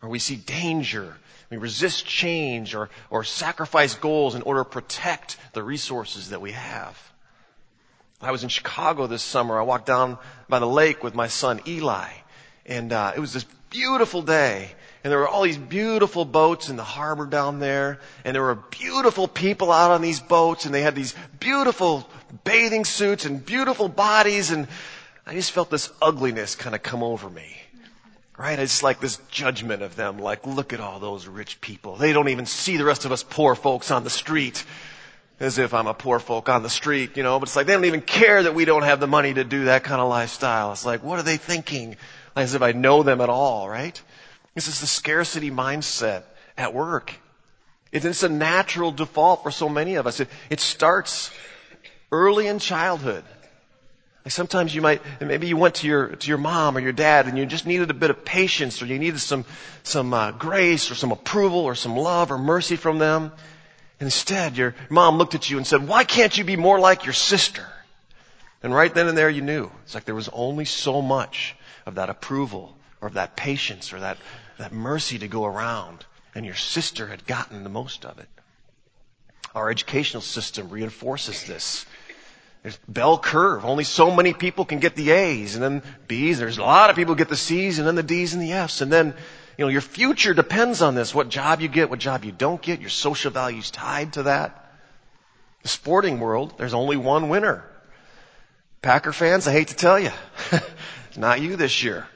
or 0.00 0.08
we 0.08 0.20
see 0.20 0.36
danger. 0.36 1.16
We 1.50 1.56
resist 1.56 2.06
change 2.06 2.72
or, 2.76 2.88
or 3.10 3.24
sacrifice 3.24 3.96
goals 3.96 4.36
in 4.36 4.42
order 4.42 4.62
to 4.62 4.70
protect 4.70 5.36
the 5.52 5.64
resources 5.64 6.30
that 6.30 6.40
we 6.40 6.52
have. 6.52 6.96
I 8.20 8.30
was 8.30 8.44
in 8.44 8.50
Chicago 8.50 9.08
this 9.08 9.24
summer. 9.24 9.58
I 9.58 9.62
walked 9.62 9.86
down 9.86 10.18
by 10.48 10.60
the 10.60 10.66
lake 10.66 11.02
with 11.02 11.16
my 11.16 11.26
son 11.26 11.60
Eli, 11.66 12.08
and 12.66 12.92
uh, 12.92 13.14
it 13.16 13.18
was 13.18 13.32
this 13.32 13.46
beautiful 13.68 14.22
day. 14.22 14.70
And 15.02 15.10
there 15.10 15.18
were 15.18 15.28
all 15.28 15.42
these 15.42 15.58
beautiful 15.58 16.24
boats 16.24 16.68
in 16.68 16.76
the 16.76 16.84
harbor 16.84 17.26
down 17.26 17.58
there, 17.58 17.98
and 18.24 18.32
there 18.32 18.42
were 18.42 18.54
beautiful 18.54 19.26
people 19.26 19.72
out 19.72 19.90
on 19.90 20.02
these 20.02 20.20
boats, 20.20 20.66
and 20.66 20.72
they 20.72 20.82
had 20.82 20.94
these 20.94 21.16
beautiful 21.40 22.08
bathing 22.44 22.84
suits 22.84 23.24
and 23.24 23.44
beautiful 23.44 23.88
bodies, 23.88 24.52
and 24.52 24.68
I 25.26 25.34
just 25.34 25.50
felt 25.50 25.68
this 25.68 25.90
ugliness 26.00 26.54
kind 26.54 26.76
of 26.76 26.82
come 26.84 27.02
over 27.02 27.28
me. 27.28 27.63
Right? 28.36 28.58
It's 28.58 28.82
like 28.82 29.00
this 29.00 29.18
judgment 29.30 29.82
of 29.82 29.94
them, 29.94 30.18
like, 30.18 30.46
look 30.46 30.72
at 30.72 30.80
all 30.80 30.98
those 30.98 31.28
rich 31.28 31.60
people. 31.60 31.96
They 31.96 32.12
don't 32.12 32.28
even 32.28 32.46
see 32.46 32.76
the 32.76 32.84
rest 32.84 33.04
of 33.04 33.12
us 33.12 33.22
poor 33.22 33.54
folks 33.54 33.90
on 33.90 34.02
the 34.02 34.10
street. 34.10 34.64
As 35.40 35.58
if 35.58 35.74
I'm 35.74 35.88
a 35.88 35.94
poor 35.94 36.20
folk 36.20 36.48
on 36.48 36.62
the 36.62 36.70
street, 36.70 37.16
you 37.16 37.24
know, 37.24 37.40
but 37.40 37.48
it's 37.48 37.56
like 37.56 37.66
they 37.66 37.72
don't 37.72 37.84
even 37.86 38.02
care 38.02 38.44
that 38.44 38.54
we 38.54 38.64
don't 38.64 38.84
have 38.84 39.00
the 39.00 39.08
money 39.08 39.34
to 39.34 39.42
do 39.42 39.64
that 39.64 39.82
kind 39.82 40.00
of 40.00 40.08
lifestyle. 40.08 40.70
It's 40.70 40.86
like, 40.86 41.02
what 41.02 41.18
are 41.18 41.24
they 41.24 41.38
thinking? 41.38 41.96
As 42.36 42.54
if 42.54 42.62
I 42.62 42.70
know 42.70 43.02
them 43.02 43.20
at 43.20 43.28
all, 43.28 43.68
right? 43.68 44.00
This 44.54 44.68
is 44.68 44.80
the 44.80 44.86
scarcity 44.86 45.50
mindset 45.50 46.22
at 46.56 46.72
work. 46.72 47.14
It's 47.90 48.22
a 48.22 48.28
natural 48.28 48.92
default 48.92 49.42
for 49.42 49.50
so 49.50 49.68
many 49.68 49.96
of 49.96 50.06
us. 50.06 50.20
It, 50.20 50.28
it 50.50 50.60
starts 50.60 51.32
early 52.12 52.46
in 52.46 52.60
childhood. 52.60 53.24
Like 54.24 54.32
sometimes 54.32 54.74
you 54.74 54.80
might, 54.80 55.02
maybe 55.20 55.48
you 55.48 55.58
went 55.58 55.76
to 55.76 55.86
your, 55.86 56.08
to 56.08 56.28
your 56.28 56.38
mom 56.38 56.78
or 56.78 56.80
your 56.80 56.92
dad 56.92 57.26
and 57.26 57.36
you 57.36 57.44
just 57.44 57.66
needed 57.66 57.90
a 57.90 57.94
bit 57.94 58.08
of 58.08 58.24
patience 58.24 58.80
or 58.80 58.86
you 58.86 58.98
needed 58.98 59.20
some, 59.20 59.44
some 59.82 60.14
uh, 60.14 60.30
grace 60.30 60.90
or 60.90 60.94
some 60.94 61.12
approval 61.12 61.60
or 61.60 61.74
some 61.74 61.94
love 61.94 62.32
or 62.32 62.38
mercy 62.38 62.76
from 62.76 62.98
them. 62.98 63.32
Instead, 64.00 64.56
your 64.56 64.74
mom 64.88 65.18
looked 65.18 65.34
at 65.34 65.50
you 65.50 65.58
and 65.58 65.66
said, 65.66 65.86
why 65.86 66.04
can't 66.04 66.38
you 66.38 66.44
be 66.44 66.56
more 66.56 66.80
like 66.80 67.04
your 67.04 67.12
sister? 67.12 67.66
And 68.62 68.74
right 68.74 68.92
then 68.92 69.08
and 69.08 69.16
there 69.16 69.28
you 69.28 69.42
knew. 69.42 69.70
It's 69.84 69.94
like 69.94 70.06
there 70.06 70.14
was 70.14 70.30
only 70.32 70.64
so 70.64 71.02
much 71.02 71.54
of 71.84 71.96
that 71.96 72.08
approval 72.08 72.74
or 73.02 73.08
of 73.08 73.14
that 73.14 73.36
patience 73.36 73.92
or 73.92 74.00
that, 74.00 74.16
that 74.56 74.72
mercy 74.72 75.18
to 75.18 75.28
go 75.28 75.44
around. 75.44 76.06
And 76.34 76.46
your 76.46 76.54
sister 76.54 77.08
had 77.08 77.26
gotten 77.26 77.62
the 77.62 77.68
most 77.68 78.06
of 78.06 78.18
it. 78.18 78.28
Our 79.54 79.70
educational 79.70 80.22
system 80.22 80.70
reinforces 80.70 81.44
this. 81.44 81.84
There's 82.64 82.78
bell 82.88 83.18
curve. 83.18 83.66
Only 83.66 83.84
so 83.84 84.10
many 84.10 84.32
people 84.32 84.64
can 84.64 84.78
get 84.78 84.96
the 84.96 85.10
A's 85.10 85.54
and 85.54 85.62
then 85.62 85.82
B's. 86.08 86.38
There's 86.38 86.56
a 86.56 86.62
lot 86.62 86.88
of 86.88 86.96
people 86.96 87.14
get 87.14 87.28
the 87.28 87.36
C's 87.36 87.78
and 87.78 87.86
then 87.86 87.94
the 87.94 88.02
D's 88.02 88.32
and 88.32 88.42
the 88.42 88.52
F's. 88.52 88.80
And 88.80 88.90
then, 88.90 89.14
you 89.58 89.66
know, 89.66 89.68
your 89.68 89.82
future 89.82 90.32
depends 90.32 90.80
on 90.80 90.94
this. 90.94 91.14
What 91.14 91.28
job 91.28 91.60
you 91.60 91.68
get, 91.68 91.90
what 91.90 91.98
job 91.98 92.24
you 92.24 92.32
don't 92.32 92.62
get. 92.62 92.80
Your 92.80 92.88
social 92.88 93.30
values 93.30 93.70
tied 93.70 94.14
to 94.14 94.22
that. 94.24 94.72
The 95.60 95.68
sporting 95.68 96.20
world, 96.20 96.54
there's 96.56 96.72
only 96.72 96.96
one 96.96 97.28
winner. 97.28 97.64
Packer 98.80 99.12
fans, 99.12 99.46
I 99.46 99.52
hate 99.52 99.68
to 99.68 99.76
tell 99.76 100.00
you. 100.00 100.10
not 101.18 101.42
you 101.42 101.56
this 101.56 101.82
year. 101.82 102.06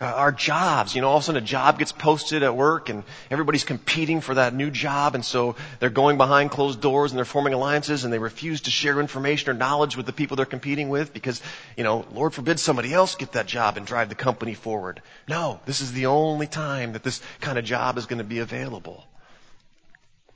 Uh, 0.00 0.04
our 0.04 0.30
jobs, 0.30 0.94
you 0.94 1.00
know, 1.00 1.08
all 1.08 1.16
of 1.16 1.24
a 1.24 1.26
sudden 1.26 1.42
a 1.42 1.46
job 1.46 1.76
gets 1.76 1.90
posted 1.90 2.44
at 2.44 2.54
work 2.54 2.88
and 2.88 3.02
everybody's 3.32 3.64
competing 3.64 4.20
for 4.20 4.34
that 4.34 4.54
new 4.54 4.70
job 4.70 5.16
and 5.16 5.24
so 5.24 5.56
they're 5.80 5.90
going 5.90 6.16
behind 6.16 6.52
closed 6.52 6.80
doors 6.80 7.10
and 7.10 7.18
they're 7.18 7.24
forming 7.24 7.52
alliances 7.52 8.04
and 8.04 8.12
they 8.12 8.20
refuse 8.20 8.60
to 8.60 8.70
share 8.70 9.00
information 9.00 9.50
or 9.50 9.54
knowledge 9.54 9.96
with 9.96 10.06
the 10.06 10.12
people 10.12 10.36
they're 10.36 10.46
competing 10.46 10.88
with 10.88 11.12
because, 11.12 11.42
you 11.76 11.82
know, 11.82 12.06
Lord 12.12 12.32
forbid 12.32 12.60
somebody 12.60 12.94
else 12.94 13.16
get 13.16 13.32
that 13.32 13.46
job 13.46 13.76
and 13.76 13.84
drive 13.84 14.08
the 14.08 14.14
company 14.14 14.54
forward. 14.54 15.02
No, 15.26 15.58
this 15.66 15.80
is 15.80 15.90
the 15.90 16.06
only 16.06 16.46
time 16.46 16.92
that 16.92 17.02
this 17.02 17.20
kind 17.40 17.58
of 17.58 17.64
job 17.64 17.98
is 17.98 18.06
going 18.06 18.18
to 18.18 18.24
be 18.24 18.38
available. 18.38 19.04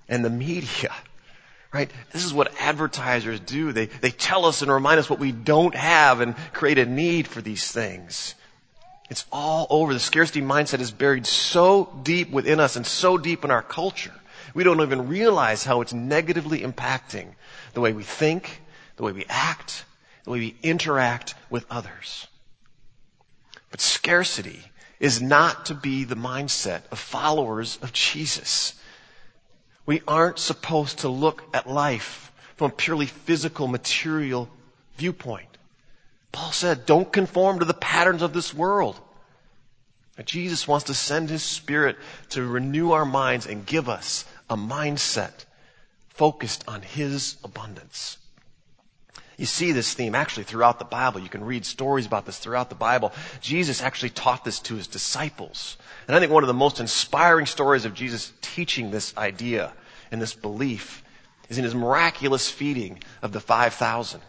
And 0.09 0.25
the 0.25 0.31
media, 0.31 0.92
right? 1.73 1.88
This 2.11 2.25
is 2.25 2.35
what 2.35 2.52
advertisers 2.59 3.38
do. 3.38 3.71
They, 3.71 3.87
they 3.87 4.11
tell 4.11 4.45
us 4.45 4.61
and 4.61 4.73
remind 4.73 4.99
us 4.99 5.09
what 5.09 5.21
we 5.21 5.31
don't 5.31 5.76
have 5.76 6.21
and 6.21 6.35
create 6.52 6.78
a 6.78 6.85
need 6.85 7.28
for 7.28 7.40
these 7.40 7.71
things. 7.71 8.35
It's 9.12 9.26
all 9.31 9.66
over. 9.69 9.92
The 9.92 10.00
scarcity 10.00 10.40
mindset 10.40 10.81
is 10.81 10.90
buried 10.90 11.26
so 11.26 11.92
deep 12.02 12.31
within 12.31 12.59
us 12.59 12.76
and 12.76 12.87
so 12.87 13.19
deep 13.19 13.45
in 13.45 13.50
our 13.50 13.62
culture. 13.62 14.14
We 14.54 14.64
don't 14.64 14.81
even 14.81 15.07
realize 15.07 15.64
how 15.64 15.83
it's 15.83 15.92
negatively 15.92 16.62
impacting 16.62 17.35
the 17.75 17.83
way 17.83 17.92
we 17.92 18.04
think, 18.04 18.62
the 18.97 19.02
way 19.02 19.12
we 19.12 19.26
act, 19.28 19.85
the 20.25 20.31
way 20.31 20.38
we 20.38 20.57
interact 20.62 21.35
with 21.50 21.66
others. 21.69 22.26
But 23.71 23.83
scarcity 23.83 24.61
is 24.99 25.21
not 25.21 25.66
to 25.66 25.75
be 25.75 26.04
the 26.04 26.16
mindset 26.16 26.81
of 26.90 26.99
followers 26.99 27.78
of 27.83 27.92
Jesus. 27.92 28.73
We 29.85 30.00
aren't 30.09 30.38
supposed 30.38 31.00
to 31.00 31.11
look 31.11 31.42
at 31.52 31.69
life 31.69 32.33
from 32.57 32.71
a 32.71 32.75
purely 32.75 33.09
physical, 33.09 33.69
material 33.69 34.49
viewpoint. 34.97 35.59
Paul 36.33 36.52
said, 36.52 36.87
don't 36.87 37.12
conform 37.12 37.59
to 37.59 37.66
the 37.66 37.72
patterns 38.02 38.23
of 38.23 38.32
this 38.32 38.52
world. 38.52 38.99
And 40.18 40.26
Jesus 40.26 40.66
wants 40.66 40.87
to 40.87 40.94
send 40.94 41.30
His 41.30 41.44
Spirit 41.44 41.97
to 42.30 42.44
renew 42.44 42.90
our 42.90 43.04
minds 43.04 43.47
and 43.47 43.64
give 43.64 43.88
us 43.88 44.25
a 44.50 44.56
mindset 44.56 45.44
focused 46.09 46.64
on 46.66 46.82
His 46.82 47.37
abundance. 47.44 48.18
You 49.37 49.47
see 49.47 49.71
this 49.71 49.94
theme 49.94 50.16
actually 50.16 50.42
throughout 50.42 50.80
the 50.80 50.85
Bible. 50.85 51.21
You 51.21 51.28
can 51.28 51.44
read 51.44 51.64
stories 51.64 52.04
about 52.04 52.26
this 52.26 52.38
throughout 52.38 52.71
the 52.71 52.75
Bible. 52.75 53.12
Jesus 53.40 53.80
actually 53.80 54.11
taught 54.11 54.44
this 54.44 54.59
to 54.62 54.75
His 54.75 54.88
disciples. 54.88 55.76
And 56.09 56.16
I 56.16 56.18
think 56.18 56.32
one 56.32 56.42
of 56.42 56.49
the 56.49 56.54
most 56.54 56.80
inspiring 56.80 57.47
stories 57.47 57.85
of 57.85 57.94
Jesus 57.94 58.32
teaching 58.40 58.90
this 58.90 59.16
idea 59.16 59.73
and 60.11 60.21
this 60.21 60.35
belief 60.35 61.04
is 61.49 61.56
in 61.56 61.62
His 61.62 61.76
miraculous 61.76 62.50
feeding 62.50 63.00
of 63.23 63.30
the 63.30 63.38
5,000. 63.38 64.21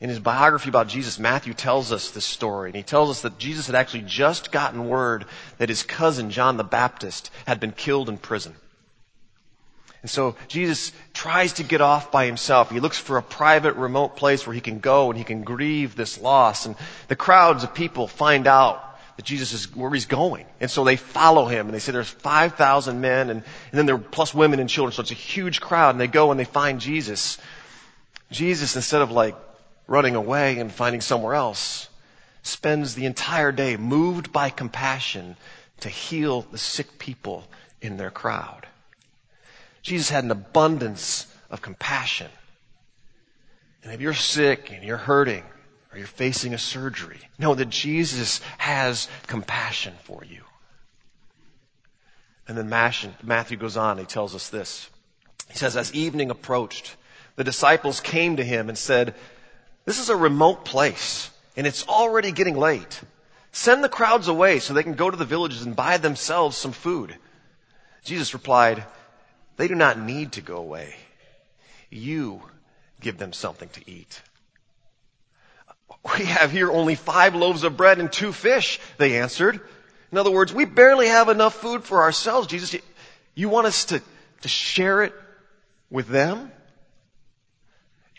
In 0.00 0.08
his 0.08 0.18
biography 0.18 0.70
about 0.70 0.88
Jesus, 0.88 1.18
Matthew 1.18 1.52
tells 1.52 1.92
us 1.92 2.10
this 2.10 2.24
story, 2.24 2.70
and 2.70 2.76
he 2.76 2.82
tells 2.82 3.10
us 3.10 3.22
that 3.22 3.38
Jesus 3.38 3.66
had 3.66 3.74
actually 3.74 4.04
just 4.06 4.50
gotten 4.50 4.88
word 4.88 5.26
that 5.58 5.68
his 5.68 5.82
cousin, 5.82 6.30
John 6.30 6.56
the 6.56 6.64
Baptist, 6.64 7.30
had 7.46 7.60
been 7.60 7.72
killed 7.72 8.08
in 8.08 8.16
prison. 8.16 8.54
And 10.02 10.10
so 10.10 10.36
Jesus 10.48 10.92
tries 11.12 11.54
to 11.54 11.62
get 11.62 11.82
off 11.82 12.10
by 12.10 12.24
himself. 12.24 12.70
He 12.70 12.80
looks 12.80 12.96
for 12.96 13.18
a 13.18 13.22
private, 13.22 13.76
remote 13.76 14.16
place 14.16 14.46
where 14.46 14.54
he 14.54 14.62
can 14.62 14.78
go 14.78 15.10
and 15.10 15.18
he 15.18 15.24
can 15.24 15.42
grieve 15.42 15.94
this 15.94 16.18
loss. 16.18 16.64
And 16.64 16.74
the 17.08 17.16
crowds 17.16 17.64
of 17.64 17.74
people 17.74 18.08
find 18.08 18.46
out 18.46 18.82
that 19.16 19.26
Jesus 19.26 19.52
is 19.52 19.76
where 19.76 19.90
he's 19.90 20.06
going. 20.06 20.46
And 20.58 20.70
so 20.70 20.84
they 20.84 20.96
follow 20.96 21.44
him 21.44 21.66
and 21.66 21.74
they 21.74 21.80
say 21.80 21.92
there's 21.92 22.08
5,000 22.08 23.02
men 23.02 23.28
and, 23.28 23.42
and 23.42 23.78
then 23.78 23.84
there 23.84 23.96
are 23.96 23.98
plus 23.98 24.32
women 24.32 24.58
and 24.58 24.70
children. 24.70 24.94
So 24.94 25.02
it's 25.02 25.10
a 25.10 25.14
huge 25.14 25.60
crowd 25.60 25.90
and 25.90 26.00
they 26.00 26.06
go 26.06 26.30
and 26.30 26.40
they 26.40 26.44
find 26.44 26.80
Jesus. 26.80 27.36
Jesus, 28.30 28.76
instead 28.76 29.02
of 29.02 29.10
like 29.10 29.34
running 29.90 30.14
away 30.14 30.60
and 30.60 30.70
finding 30.70 31.00
somewhere 31.00 31.34
else, 31.34 31.88
spends 32.42 32.94
the 32.94 33.06
entire 33.06 33.50
day 33.50 33.76
moved 33.76 34.32
by 34.32 34.48
compassion 34.48 35.36
to 35.80 35.88
heal 35.88 36.42
the 36.52 36.58
sick 36.58 36.98
people 36.98 37.44
in 37.82 37.96
their 37.96 38.10
crowd. 38.10 38.68
Jesus 39.82 40.08
had 40.08 40.22
an 40.22 40.30
abundance 40.30 41.26
of 41.50 41.60
compassion. 41.60 42.30
And 43.82 43.92
if 43.92 44.00
you're 44.00 44.14
sick 44.14 44.70
and 44.72 44.84
you're 44.84 44.96
hurting 44.96 45.42
or 45.90 45.98
you're 45.98 46.06
facing 46.06 46.54
a 46.54 46.58
surgery, 46.58 47.18
know 47.36 47.54
that 47.56 47.68
Jesus 47.68 48.40
has 48.58 49.08
compassion 49.26 49.94
for 50.04 50.22
you. 50.24 50.44
And 52.46 52.56
then 52.56 52.68
Matthew 52.68 53.58
goes 53.58 53.76
on, 53.76 53.98
he 53.98 54.04
tells 54.04 54.36
us 54.36 54.50
this. 54.50 54.88
He 55.50 55.58
says, 55.58 55.76
as 55.76 55.92
evening 55.94 56.30
approached, 56.30 56.94
the 57.34 57.42
disciples 57.42 58.00
came 58.00 58.36
to 58.36 58.44
him 58.44 58.68
and 58.68 58.78
said, 58.78 59.16
this 59.84 59.98
is 59.98 60.08
a 60.08 60.16
remote 60.16 60.64
place, 60.64 61.30
and 61.56 61.66
it's 61.66 61.86
already 61.86 62.32
getting 62.32 62.56
late. 62.56 63.00
Send 63.52 63.82
the 63.82 63.88
crowds 63.88 64.28
away 64.28 64.60
so 64.60 64.72
they 64.72 64.82
can 64.82 64.94
go 64.94 65.10
to 65.10 65.16
the 65.16 65.24
villages 65.24 65.62
and 65.62 65.74
buy 65.74 65.96
themselves 65.96 66.56
some 66.56 66.72
food. 66.72 67.16
Jesus 68.04 68.34
replied, 68.34 68.84
They 69.56 69.68
do 69.68 69.74
not 69.74 69.98
need 69.98 70.32
to 70.32 70.40
go 70.40 70.58
away. 70.58 70.94
You 71.90 72.42
give 73.00 73.18
them 73.18 73.32
something 73.32 73.68
to 73.70 73.90
eat. 73.90 74.22
We 76.18 76.24
have 76.26 76.50
here 76.50 76.70
only 76.70 76.94
five 76.94 77.34
loaves 77.34 77.62
of 77.62 77.76
bread 77.76 77.98
and 77.98 78.10
two 78.10 78.32
fish, 78.32 78.80
they 78.96 79.18
answered. 79.18 79.60
In 80.12 80.18
other 80.18 80.30
words, 80.30 80.52
we 80.52 80.64
barely 80.64 81.08
have 81.08 81.28
enough 81.28 81.54
food 81.54 81.84
for 81.84 82.02
ourselves. 82.02 82.46
Jesus, 82.46 82.80
you 83.34 83.48
want 83.48 83.66
us 83.66 83.86
to, 83.86 84.00
to 84.40 84.48
share 84.48 85.02
it 85.02 85.14
with 85.90 86.08
them? 86.08 86.50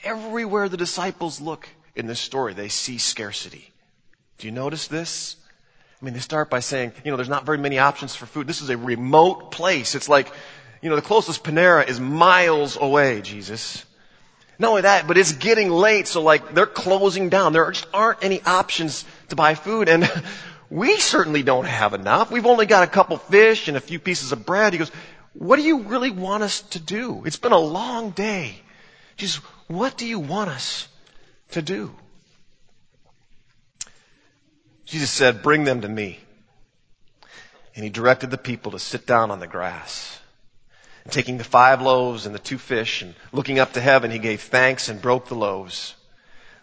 Everywhere 0.04 0.70
the 0.70 0.78
disciples 0.78 1.40
look 1.42 1.68
in 1.96 2.08
this 2.08 2.20
story, 2.20 2.54
they 2.54 2.70
see 2.70 2.98
scarcity. 2.98 3.72
Do 4.38 4.48
you 4.48 4.52
notice 4.52 4.88
this? 4.88 5.36
I 6.02 6.06
mean, 6.06 6.16
they 6.16 6.20
start 6.20 6.50
by 6.50 6.62
saying, 6.62 6.94
you 7.06 7.12
know, 7.12 7.18
there's 7.18 7.30
not 7.30 7.46
very 7.46 7.60
many 7.60 7.78
options 7.78 8.16
for 8.16 8.26
food. 8.26 8.48
This 8.48 8.62
is 8.62 8.70
a 8.70 8.78
remote 8.78 9.52
place. 9.52 9.94
It's 9.94 10.10
like, 10.10 10.32
you 10.82 10.90
know, 10.90 10.96
the 10.96 11.02
closest 11.04 11.44
Panera 11.44 11.88
is 11.88 12.00
miles 12.00 12.76
away, 12.80 13.22
Jesus. 13.22 13.86
Not 14.58 14.70
only 14.70 14.82
that, 14.82 15.08
but 15.08 15.18
it's 15.18 15.34
getting 15.34 15.70
late, 15.70 16.08
so 16.08 16.24
like 16.24 16.56
they're 16.56 16.66
closing 16.66 17.30
down. 17.30 17.54
There 17.54 17.70
just 17.70 17.88
aren't 17.94 18.24
any 18.24 18.42
options 18.42 19.06
to 19.30 19.36
buy 19.36 19.54
food. 19.54 19.90
And 19.90 20.12
we 20.72 21.00
certainly 21.00 21.44
don't 21.44 21.66
have 21.66 21.94
enough. 21.94 22.32
We've 22.32 22.48
only 22.48 22.66
got 22.66 22.84
a 22.84 22.88
couple 22.88 23.18
fish 23.18 23.68
and 23.68 23.78
a 23.78 23.82
few 23.82 24.00
pieces 24.00 24.32
of 24.32 24.46
bread. 24.46 24.74
He 24.74 24.80
goes, 24.80 24.92
what 25.34 25.58
do 25.58 25.62
you 25.62 25.84
really 25.84 26.12
want 26.12 26.44
us 26.44 26.62
to 26.62 26.80
do? 26.80 27.24
It's 27.26 27.38
been 27.38 27.52
a 27.52 27.60
long 27.60 28.10
day. 28.10 28.56
Jesus, 29.18 29.42
what 29.72 29.98
do 29.98 30.06
you 30.06 30.20
want 30.20 30.50
us 30.50 30.88
to 31.52 31.62
do? 31.62 31.92
Jesus 34.86 35.10
said, 35.10 35.42
bring 35.42 35.64
them 35.64 35.82
to 35.82 35.88
me. 35.88 36.20
And 37.76 37.84
he 37.84 37.90
directed 37.90 38.30
the 38.30 38.38
people 38.38 38.74
to 38.74 38.80
sit 38.80 39.06
down 39.08 39.32
on 39.32 39.40
the 39.40 39.48
grass. 39.48 40.20
And 41.04 41.14
taking 41.14 41.38
the 41.38 41.44
five 41.44 41.82
loaves 41.82 42.26
and 42.26 42.36
the 42.36 42.40
two 42.40 42.58
fish 42.58 43.02
and 43.02 43.16
looking 43.32 43.60
up 43.60 43.74
to 43.74 43.82
heaven, 43.82 44.12
he 44.12 44.20
gave 44.20 44.42
thanks 44.42 44.90
and 44.90 45.02
broke 45.02 45.28
the 45.28 45.36
loaves. 45.36 45.96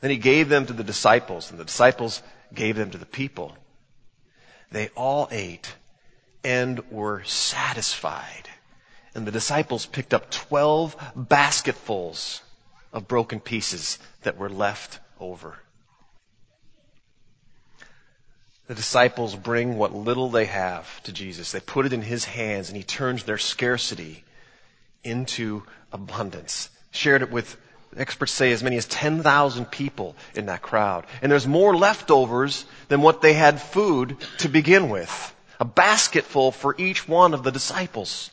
Then 0.00 0.10
he 0.10 0.16
gave 0.16 0.48
them 0.48 0.66
to 0.66 0.72
the 0.72 0.84
disciples 0.84 1.50
and 1.50 1.58
the 1.58 1.64
disciples 1.64 2.22
gave 2.54 2.76
them 2.76 2.90
to 2.90 2.98
the 2.98 3.06
people. 3.06 3.56
They 4.70 4.88
all 4.88 5.28
ate 5.30 5.74
and 6.44 6.80
were 6.90 7.24
satisfied. 7.24 8.48
And 9.14 9.26
the 9.26 9.32
disciples 9.32 9.86
picked 9.86 10.14
up 10.14 10.30
12 10.30 10.96
basketfuls 11.16 12.42
of 12.92 13.08
broken 13.08 13.40
pieces 13.40 13.98
that 14.22 14.36
were 14.36 14.50
left 14.50 15.00
over. 15.20 15.58
The 18.68 18.74
disciples 18.74 19.34
bring 19.34 19.78
what 19.78 19.94
little 19.94 20.28
they 20.28 20.44
have 20.44 21.02
to 21.04 21.12
Jesus. 21.12 21.52
They 21.52 21.60
put 21.60 21.86
it 21.86 21.94
in 21.94 22.02
His 22.02 22.26
hands 22.26 22.68
and 22.68 22.76
He 22.76 22.82
turns 22.82 23.24
their 23.24 23.38
scarcity 23.38 24.24
into 25.02 25.62
abundance. 25.90 26.68
Shared 26.90 27.22
it 27.22 27.30
with, 27.30 27.56
experts 27.96 28.32
say, 28.32 28.52
as 28.52 28.62
many 28.62 28.76
as 28.76 28.84
10,000 28.86 29.70
people 29.70 30.16
in 30.34 30.46
that 30.46 30.60
crowd. 30.60 31.06
And 31.22 31.32
there's 31.32 31.46
more 31.46 31.74
leftovers 31.74 32.66
than 32.88 33.00
what 33.00 33.22
they 33.22 33.32
had 33.32 33.60
food 33.60 34.16
to 34.38 34.48
begin 34.48 34.90
with. 34.90 35.34
A 35.60 35.64
basketful 35.64 36.52
for 36.52 36.74
each 36.78 37.08
one 37.08 37.32
of 37.32 37.42
the 37.42 37.50
disciples. 37.50 38.30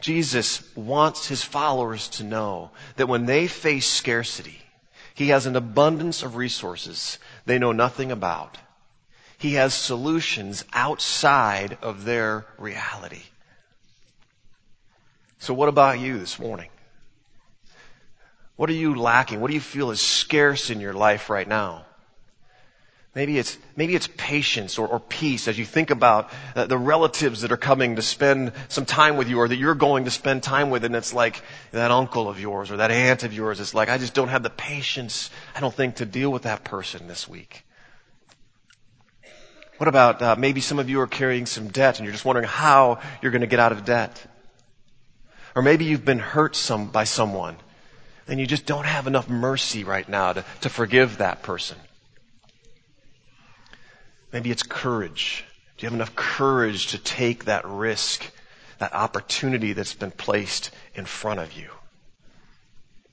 Jesus 0.00 0.62
wants 0.74 1.26
his 1.28 1.42
followers 1.42 2.08
to 2.08 2.24
know 2.24 2.70
that 2.96 3.08
when 3.08 3.26
they 3.26 3.46
face 3.46 3.88
scarcity, 3.88 4.60
he 5.14 5.28
has 5.28 5.46
an 5.46 5.56
abundance 5.56 6.22
of 6.22 6.36
resources 6.36 7.18
they 7.44 7.58
know 7.58 7.72
nothing 7.72 8.10
about. 8.10 8.58
He 9.38 9.54
has 9.54 9.74
solutions 9.74 10.64
outside 10.72 11.78
of 11.82 12.04
their 12.04 12.46
reality. 12.58 13.22
So 15.38 15.54
what 15.54 15.68
about 15.68 15.98
you 15.98 16.18
this 16.18 16.38
morning? 16.38 16.68
What 18.56 18.68
are 18.68 18.74
you 18.74 18.94
lacking? 18.94 19.40
What 19.40 19.48
do 19.48 19.54
you 19.54 19.60
feel 19.60 19.90
is 19.90 20.00
scarce 20.00 20.68
in 20.68 20.80
your 20.80 20.92
life 20.92 21.30
right 21.30 21.48
now? 21.48 21.86
Maybe 23.12 23.38
it's, 23.38 23.58
maybe 23.74 23.96
it's 23.96 24.08
patience 24.16 24.78
or, 24.78 24.86
or 24.86 25.00
peace 25.00 25.48
as 25.48 25.58
you 25.58 25.64
think 25.64 25.90
about 25.90 26.30
uh, 26.54 26.66
the 26.66 26.78
relatives 26.78 27.40
that 27.40 27.50
are 27.50 27.56
coming 27.56 27.96
to 27.96 28.02
spend 28.02 28.52
some 28.68 28.86
time 28.86 29.16
with 29.16 29.28
you 29.28 29.38
or 29.38 29.48
that 29.48 29.56
you're 29.56 29.74
going 29.74 30.04
to 30.04 30.12
spend 30.12 30.44
time 30.44 30.70
with 30.70 30.84
and 30.84 30.94
it's 30.94 31.12
like 31.12 31.42
that 31.72 31.90
uncle 31.90 32.28
of 32.28 32.38
yours 32.38 32.70
or 32.70 32.76
that 32.76 32.92
aunt 32.92 33.24
of 33.24 33.32
yours. 33.32 33.58
It's 33.58 33.74
like, 33.74 33.88
I 33.88 33.98
just 33.98 34.14
don't 34.14 34.28
have 34.28 34.44
the 34.44 34.50
patience, 34.50 35.30
I 35.56 35.60
don't 35.60 35.74
think, 35.74 35.96
to 35.96 36.06
deal 36.06 36.30
with 36.30 36.42
that 36.42 36.62
person 36.62 37.08
this 37.08 37.28
week. 37.28 37.64
What 39.78 39.88
about 39.88 40.22
uh, 40.22 40.36
maybe 40.38 40.60
some 40.60 40.78
of 40.78 40.88
you 40.88 41.00
are 41.00 41.08
carrying 41.08 41.46
some 41.46 41.66
debt 41.66 41.98
and 41.98 42.04
you're 42.04 42.12
just 42.12 42.24
wondering 42.24 42.46
how 42.46 43.00
you're 43.22 43.32
going 43.32 43.40
to 43.40 43.48
get 43.48 43.58
out 43.58 43.72
of 43.72 43.84
debt? 43.84 44.24
Or 45.56 45.62
maybe 45.62 45.84
you've 45.84 46.04
been 46.04 46.20
hurt 46.20 46.54
some, 46.54 46.90
by 46.90 47.04
someone 47.04 47.56
and 48.28 48.38
you 48.38 48.46
just 48.46 48.66
don't 48.66 48.86
have 48.86 49.08
enough 49.08 49.28
mercy 49.28 49.82
right 49.82 50.08
now 50.08 50.32
to, 50.32 50.44
to 50.60 50.68
forgive 50.68 51.18
that 51.18 51.42
person. 51.42 51.76
Maybe 54.32 54.50
it's 54.50 54.62
courage. 54.62 55.44
Do 55.76 55.84
you 55.84 55.88
have 55.88 55.94
enough 55.94 56.14
courage 56.14 56.88
to 56.88 56.98
take 56.98 57.46
that 57.46 57.66
risk, 57.66 58.30
that 58.78 58.94
opportunity 58.94 59.72
that's 59.72 59.94
been 59.94 60.10
placed 60.10 60.70
in 60.94 61.04
front 61.04 61.40
of 61.40 61.52
you? 61.52 61.70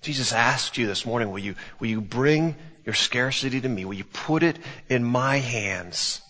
Jesus 0.01 0.31
asked 0.31 0.77
you 0.77 0.87
this 0.87 1.05
morning, 1.05 1.31
will 1.31 1.39
you, 1.39 1.55
will 1.79 1.87
you 1.87 2.01
bring 2.01 2.55
your 2.85 2.95
scarcity 2.95 3.59
to 3.61 3.69
me? 3.69 3.83
Will 3.83 3.93
you 3.93 4.03
put 4.03 4.43
it 4.43 4.57
in 4.89 5.03
my 5.03 5.37
hands? 5.37 6.21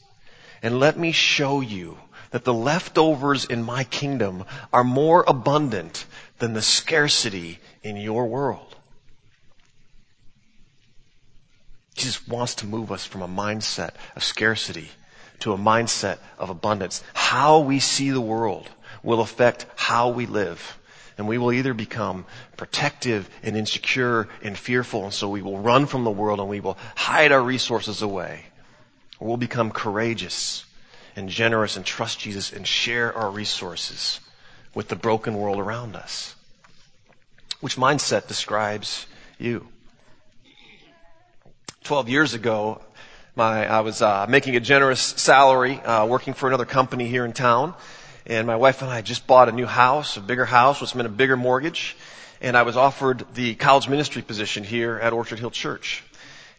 And 0.62 0.80
let 0.80 0.98
me 0.98 1.12
show 1.12 1.62
you 1.62 1.98
that 2.32 2.44
the 2.44 2.54
leftovers 2.54 3.46
in 3.46 3.64
my 3.64 3.84
kingdom 3.84 4.44
are 4.74 4.84
more 4.84 5.24
abundant 5.28 6.06
than 6.40 6.54
the 6.54 6.62
scarcity 6.62 7.60
in 7.84 7.98
your 7.98 8.26
world. 8.26 8.67
Jesus 11.98 12.28
wants 12.28 12.56
to 12.56 12.66
move 12.66 12.92
us 12.92 13.06
from 13.06 13.22
a 13.22 13.28
mindset 13.28 13.92
of 14.16 14.24
scarcity 14.24 14.90
to 15.40 15.54
a 15.54 15.58
mindset 15.58 16.20
of 16.38 16.50
abundance. 16.50 17.04
How 17.14 17.60
we 17.60 17.80
see 17.80 18.12
the 18.12 18.22
world 18.22 18.70
will 19.04 19.22
affect 19.22 19.66
how 19.76 20.10
we 20.10 20.26
live. 20.26 20.78
And 21.18 21.28
we 21.28 21.40
will 21.40 21.52
either 21.52 21.74
become 21.74 22.26
protective 22.58 23.28
and 23.42 23.58
insecure 23.58 24.28
and 24.44 24.56
fearful, 24.56 25.06
and 25.06 25.14
so 25.14 25.28
we 25.28 25.42
will 25.42 25.58
run 25.58 25.88
from 25.88 26.04
the 26.04 26.12
world 26.12 26.40
and 26.40 26.48
we 26.48 26.60
will 26.60 26.78
hide 26.96 27.32
our 27.32 27.42
resources 27.42 28.04
away. 28.04 28.46
Or 29.20 29.30
we'll 29.30 29.38
become 29.38 29.72
courageous 29.72 30.64
and 31.16 31.28
generous 31.28 31.76
and 31.76 31.84
trust 31.84 32.20
Jesus 32.20 32.54
and 32.54 32.68
share 32.68 33.16
our 33.18 33.32
resources 33.32 34.20
with 34.76 34.90
the 34.90 34.96
broken 34.96 35.36
world 35.36 35.58
around 35.58 35.96
us. 35.96 36.36
Which 37.62 37.78
mindset 37.78 38.28
describes 38.28 39.08
you? 39.40 39.68
12 41.84 42.10
years 42.10 42.34
ago, 42.34 42.82
my, 43.36 43.68
I 43.68 43.82
was 43.82 44.02
uh, 44.02 44.26
making 44.28 44.56
a 44.56 44.60
generous 44.60 45.00
salary 45.00 45.80
uh, 45.80 46.06
working 46.06 46.34
for 46.34 46.48
another 46.48 46.66
company 46.66 47.08
here 47.08 47.24
in 47.24 47.34
town. 47.34 47.76
And 48.26 48.48
my 48.48 48.56
wife 48.56 48.82
and 48.82 48.92
I 48.92 49.02
just 49.02 49.28
bought 49.28 49.48
a 49.48 49.52
new 49.52 49.68
house, 49.68 50.18
a 50.18 50.22
bigger 50.22 50.44
house, 50.44 50.82
which 50.82 50.96
meant 50.96 51.06
a 51.06 51.12
bigger 51.12 51.38
mortgage. 51.38 51.96
And 52.42 52.58
I 52.58 52.64
was 52.64 52.76
offered 52.76 53.26
the 53.36 53.56
college 53.56 53.88
ministry 53.88 54.22
position 54.22 54.64
here 54.64 54.98
at 54.98 55.14
Orchard 55.14 55.40
Hill 55.40 55.52
Church. 55.52 56.04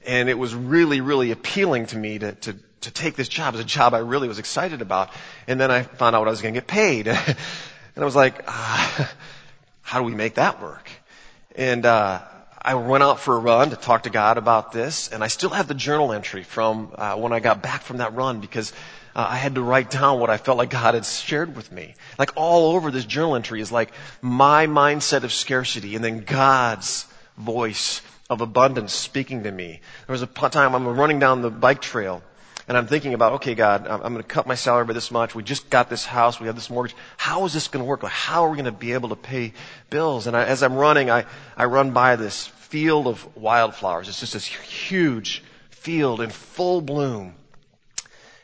And 0.07 0.29
it 0.29 0.39
was 0.39 0.55
really, 0.55 1.01
really 1.01 1.31
appealing 1.31 1.87
to 1.87 1.99
me 1.99 2.21
to, 2.21 2.33
to, 2.33 2.57
to 2.83 2.91
take 2.91 3.17
this 3.17 3.29
job. 3.29 3.55
Was 3.55 3.61
a 3.61 3.67
job 3.67 3.93
I 3.93 3.99
really 3.99 4.29
was 4.29 4.39
excited 4.39 4.81
about. 4.81 5.11
And 5.47 5.61
then 5.61 5.71
I 5.71 5.83
found 5.83 6.17
out 6.17 6.21
what 6.21 6.29
I 6.29 6.31
was 6.31 6.43
going 6.43 6.55
to 6.55 6.61
get 6.61 6.69
paid. 6.69 7.09
and 7.09 7.37
I 7.97 8.05
was 8.05 8.17
like, 8.17 8.45
uh, 8.47 9.05
how 9.83 9.99
do 9.99 10.05
we 10.05 10.15
make 10.15 10.37
that 10.37 10.63
work? 10.63 10.89
And, 11.57 11.85
uh, 11.85 12.21
I 12.61 12.75
went 12.75 13.05
out 13.05 13.21
for 13.21 13.37
a 13.37 13.39
run 13.39 13.71
to 13.71 13.77
talk 13.77 14.03
to 14.03 14.11
God 14.11 14.37
about 14.37 14.73
this, 14.73 15.09
and 15.09 15.23
I 15.23 15.29
still 15.29 15.51
have 15.51 15.69
the 15.69 15.75
journal 15.75 16.13
entry 16.13 16.43
from 16.43 16.93
uh, 16.95 17.15
when 17.15 17.33
I 17.33 17.39
got 17.39 17.63
back 17.63 17.83
from 17.83 17.99
that 17.99 18.15
run 18.15 18.41
because 18.41 18.73
uh, 19.15 19.27
I 19.29 19.37
had 19.37 19.55
to 19.55 19.63
write 19.63 19.91
down 19.91 20.19
what 20.19 20.29
I 20.29 20.39
felt 20.39 20.59
like 20.59 20.71
God 20.71 20.95
had 20.95 21.05
shared 21.05 21.55
with 21.55 21.71
me. 21.71 21.95
Like 22.19 22.33
all 22.35 22.75
over 22.75 22.91
this 22.91 23.05
journal 23.05 23.37
entry 23.37 23.61
is 23.61 23.71
like 23.71 23.93
my 24.23 24.67
mindset 24.67 25.23
of 25.23 25.33
scarcity, 25.33 25.95
and 25.95 26.05
then 26.05 26.25
God's 26.25 27.07
voice 27.37 28.03
of 28.29 28.41
abundance 28.41 28.93
speaking 28.93 29.45
to 29.45 29.53
me. 29.53 29.81
There 30.07 30.13
was 30.13 30.23
a 30.23 30.27
time 30.27 30.75
I'm 30.75 30.87
running 30.89 31.21
down 31.21 31.43
the 31.43 31.51
bike 31.51 31.81
trail, 31.81 32.23
and 32.69 32.77
I'm 32.77 32.87
thinking 32.87 33.15
about, 33.15 33.33
okay, 33.35 33.55
God, 33.55 33.87
I'm 33.89 34.01
going 34.01 34.17
to 34.17 34.23
cut 34.23 34.47
my 34.47 34.55
salary 34.55 34.85
by 34.85 34.93
this 34.93 35.11
much. 35.11 35.35
We 35.35 35.43
just 35.43 35.71
got 35.71 35.89
this 35.89 36.05
house. 36.05 36.39
We 36.39 36.49
have 36.49 36.55
this 36.55 36.69
mortgage. 36.69 36.95
How 37.17 37.47
is 37.47 37.55
this 37.55 37.67
going 37.69 37.83
to 37.83 37.89
work? 37.89 38.03
Like, 38.03 38.13
how 38.13 38.45
are 38.45 38.51
we 38.51 38.57
going 38.57 38.67
to 38.67 38.73
be 38.73 38.93
able 38.93 39.09
to 39.09 39.17
pay 39.17 39.55
bills? 39.89 40.27
And 40.27 40.37
I, 40.37 40.45
as 40.45 40.63
I'm 40.63 40.75
running, 40.75 41.11
I, 41.11 41.25
I 41.57 41.65
run 41.65 41.93
by 41.93 42.17
this 42.17 42.47
field 42.47 43.07
of 43.07 43.37
wildflowers. 43.37 44.11
It's 44.11 44.21
just 44.21 44.35
this 44.35 44.45
huge 44.45 45.43
field 45.71 46.21
in 46.21 46.29
full 46.29 46.83
bloom. 46.83 47.35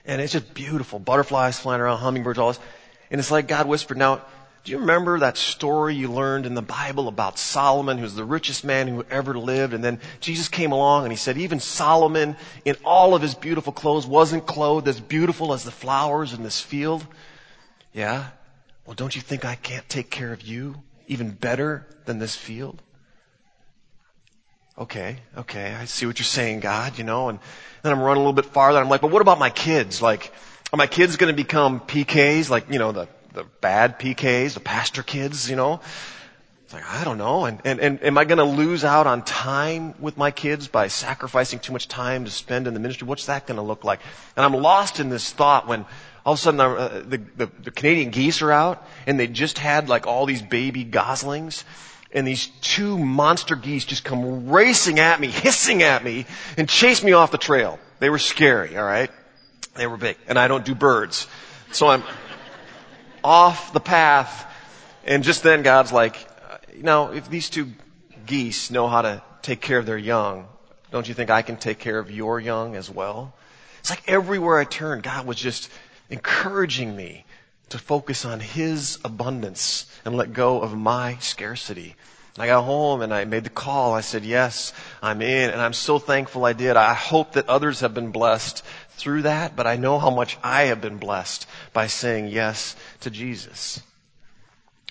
And 0.06 0.22
it's 0.22 0.32
just 0.32 0.54
beautiful. 0.54 0.98
Butterflies 0.98 1.58
flying 1.58 1.82
around, 1.82 1.98
hummingbirds, 1.98 2.38
all 2.38 2.48
this. 2.48 2.60
And 3.10 3.18
it's 3.18 3.30
like 3.30 3.46
God 3.46 3.66
whispered, 3.68 3.98
now, 3.98 4.22
do 4.64 4.72
you 4.72 4.78
remember 4.78 5.18
that 5.18 5.36
story 5.36 5.94
you 5.94 6.10
learned 6.10 6.46
in 6.46 6.54
the 6.54 6.62
Bible 6.62 7.06
about 7.06 7.38
Solomon, 7.38 7.98
who's 7.98 8.14
the 8.14 8.24
richest 8.24 8.64
man 8.64 8.88
who 8.88 9.04
ever 9.10 9.38
lived? 9.38 9.74
And 9.74 9.84
then 9.84 10.00
Jesus 10.20 10.48
came 10.48 10.72
along 10.72 11.04
and 11.04 11.12
he 11.12 11.18
said, 11.18 11.36
even 11.36 11.60
Solomon, 11.60 12.34
in 12.64 12.74
all 12.82 13.14
of 13.14 13.20
his 13.20 13.34
beautiful 13.34 13.74
clothes, 13.74 14.06
wasn't 14.06 14.46
clothed 14.46 14.88
as 14.88 14.98
beautiful 14.98 15.52
as 15.52 15.64
the 15.64 15.70
flowers 15.70 16.32
in 16.32 16.42
this 16.42 16.62
field. 16.62 17.06
Yeah? 17.92 18.30
Well, 18.86 18.94
don't 18.94 19.14
you 19.14 19.20
think 19.20 19.44
I 19.44 19.54
can't 19.54 19.86
take 19.86 20.08
care 20.08 20.32
of 20.32 20.40
you 20.40 20.76
even 21.08 21.30
better 21.30 21.86
than 22.06 22.18
this 22.18 22.34
field? 22.34 22.80
Okay, 24.78 25.18
okay, 25.36 25.74
I 25.74 25.84
see 25.84 26.06
what 26.06 26.18
you're 26.18 26.24
saying, 26.24 26.60
God, 26.60 26.98
you 26.98 27.04
know, 27.04 27.28
and 27.28 27.38
then 27.82 27.92
I'm 27.92 28.00
running 28.00 28.22
a 28.22 28.26
little 28.26 28.32
bit 28.32 28.46
farther. 28.46 28.80
I'm 28.80 28.88
like, 28.88 29.02
but 29.02 29.10
what 29.10 29.22
about 29.22 29.38
my 29.38 29.50
kids? 29.50 30.02
Like, 30.02 30.32
are 30.72 30.76
my 30.76 30.88
kids 30.88 31.16
going 31.16 31.32
to 31.32 31.36
become 31.36 31.78
PKs, 31.78 32.50
like, 32.50 32.68
you 32.72 32.80
know, 32.80 32.90
the 32.90 33.08
the 33.34 33.44
bad 33.60 33.98
PKs, 33.98 34.54
the 34.54 34.60
pastor 34.60 35.02
kids, 35.02 35.50
you 35.50 35.56
know. 35.56 35.80
It's 36.64 36.72
like, 36.72 36.88
I 36.88 37.04
don't 37.04 37.18
know. 37.18 37.44
And, 37.44 37.60
and, 37.64 37.80
and 37.80 38.02
am 38.02 38.16
I 38.16 38.24
going 38.24 38.38
to 38.38 38.44
lose 38.44 38.84
out 38.84 39.06
on 39.06 39.22
time 39.22 39.94
with 40.00 40.16
my 40.16 40.30
kids 40.30 40.68
by 40.68 40.88
sacrificing 40.88 41.58
too 41.58 41.72
much 41.72 41.88
time 41.88 42.24
to 42.24 42.30
spend 42.30 42.66
in 42.66 42.74
the 42.74 42.80
ministry? 42.80 43.06
What's 43.06 43.26
that 43.26 43.46
going 43.46 43.56
to 43.56 43.62
look 43.62 43.84
like? 43.84 44.00
And 44.36 44.46
I'm 44.46 44.54
lost 44.54 45.00
in 45.00 45.10
this 45.10 45.30
thought 45.30 45.66
when 45.66 45.84
all 46.24 46.32
of 46.32 46.38
a 46.38 46.42
sudden 46.42 46.60
uh, 46.60 47.02
the, 47.06 47.18
the, 47.36 47.50
the 47.64 47.70
Canadian 47.70 48.10
geese 48.10 48.40
are 48.40 48.50
out 48.50 48.86
and 49.06 49.20
they 49.20 49.26
just 49.26 49.58
had 49.58 49.90
like 49.90 50.06
all 50.06 50.24
these 50.24 50.40
baby 50.40 50.84
goslings 50.84 51.64
and 52.12 52.26
these 52.26 52.46
two 52.60 52.96
monster 52.96 53.56
geese 53.56 53.84
just 53.84 54.04
come 54.04 54.48
racing 54.48 55.00
at 55.00 55.20
me, 55.20 55.26
hissing 55.28 55.82
at 55.82 56.02
me, 56.04 56.24
and 56.56 56.68
chase 56.68 57.02
me 57.02 57.12
off 57.12 57.32
the 57.32 57.38
trail. 57.38 57.78
They 57.98 58.08
were 58.08 58.20
scary, 58.20 58.78
alright? 58.78 59.10
They 59.74 59.88
were 59.88 59.96
big. 59.96 60.16
And 60.28 60.38
I 60.38 60.46
don't 60.46 60.64
do 60.64 60.76
birds. 60.76 61.26
So 61.72 61.88
I'm 61.88 62.04
off 63.24 63.72
the 63.72 63.80
path. 63.80 64.46
And 65.04 65.24
just 65.24 65.42
then 65.42 65.62
God's 65.62 65.92
like, 65.92 66.16
you 66.76 66.82
know, 66.82 67.12
if 67.12 67.28
these 67.28 67.50
two 67.50 67.72
geese 68.26 68.70
know 68.70 68.86
how 68.86 69.02
to 69.02 69.22
take 69.42 69.60
care 69.60 69.78
of 69.78 69.86
their 69.86 69.98
young, 69.98 70.46
don't 70.90 71.08
you 71.08 71.14
think 71.14 71.30
I 71.30 71.42
can 71.42 71.56
take 71.56 71.78
care 71.78 71.98
of 71.98 72.10
your 72.10 72.38
young 72.38 72.76
as 72.76 72.90
well? 72.90 73.34
It's 73.80 73.90
like 73.90 74.02
everywhere 74.06 74.58
I 74.58 74.64
turned, 74.64 75.02
God 75.02 75.26
was 75.26 75.36
just 75.36 75.70
encouraging 76.10 76.94
me 76.94 77.24
to 77.70 77.78
focus 77.78 78.24
on 78.24 78.40
His 78.40 78.98
abundance 79.04 79.86
and 80.04 80.16
let 80.16 80.32
go 80.32 80.60
of 80.60 80.76
my 80.76 81.16
scarcity. 81.16 81.96
I 82.36 82.46
got 82.46 82.62
home 82.64 83.00
and 83.02 83.14
I 83.14 83.24
made 83.24 83.44
the 83.44 83.50
call. 83.50 83.92
I 83.92 84.00
said, 84.00 84.24
yes, 84.24 84.72
I'm 85.00 85.22
in. 85.22 85.50
And 85.50 85.60
I'm 85.60 85.72
so 85.72 86.00
thankful 86.00 86.44
I 86.44 86.52
did. 86.52 86.76
I 86.76 86.92
hope 86.92 87.32
that 87.32 87.48
others 87.48 87.80
have 87.80 87.94
been 87.94 88.10
blessed 88.10 88.64
through 88.96 89.22
that, 89.22 89.56
but 89.56 89.66
I 89.66 89.76
know 89.76 89.98
how 89.98 90.10
much 90.10 90.38
I 90.42 90.62
have 90.64 90.80
been 90.80 90.98
blessed 90.98 91.46
by 91.72 91.86
saying 91.86 92.28
yes 92.28 92.76
to 93.00 93.10
Jesus. 93.10 93.80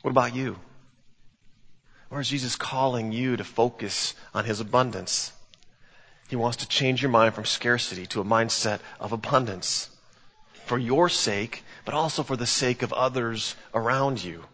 What 0.02 0.12
about 0.12 0.36
you? 0.36 0.58
Or 2.10 2.20
is 2.20 2.30
Jesus 2.30 2.56
calling 2.56 3.12
you 3.12 3.38
to 3.38 3.44
focus 3.44 4.14
on 4.34 4.46
His 4.46 4.60
abundance? 4.60 5.32
He 6.28 6.36
wants 6.36 6.58
to 6.58 6.68
change 6.68 7.02
your 7.02 7.12
mind 7.12 7.34
from 7.34 7.46
scarcity 7.46 8.06
to 8.08 8.22
a 8.22 8.26
mindset 8.26 8.80
of 9.00 9.12
abundance 9.12 9.90
for 10.66 10.78
your 10.78 11.10
sake, 11.10 11.64
but 11.86 11.94
also 11.94 12.24
for 12.24 12.38
the 12.38 12.46
sake 12.46 12.82
of 12.82 12.94
others 12.94 13.56
around 13.74 14.24
you. 14.24 14.46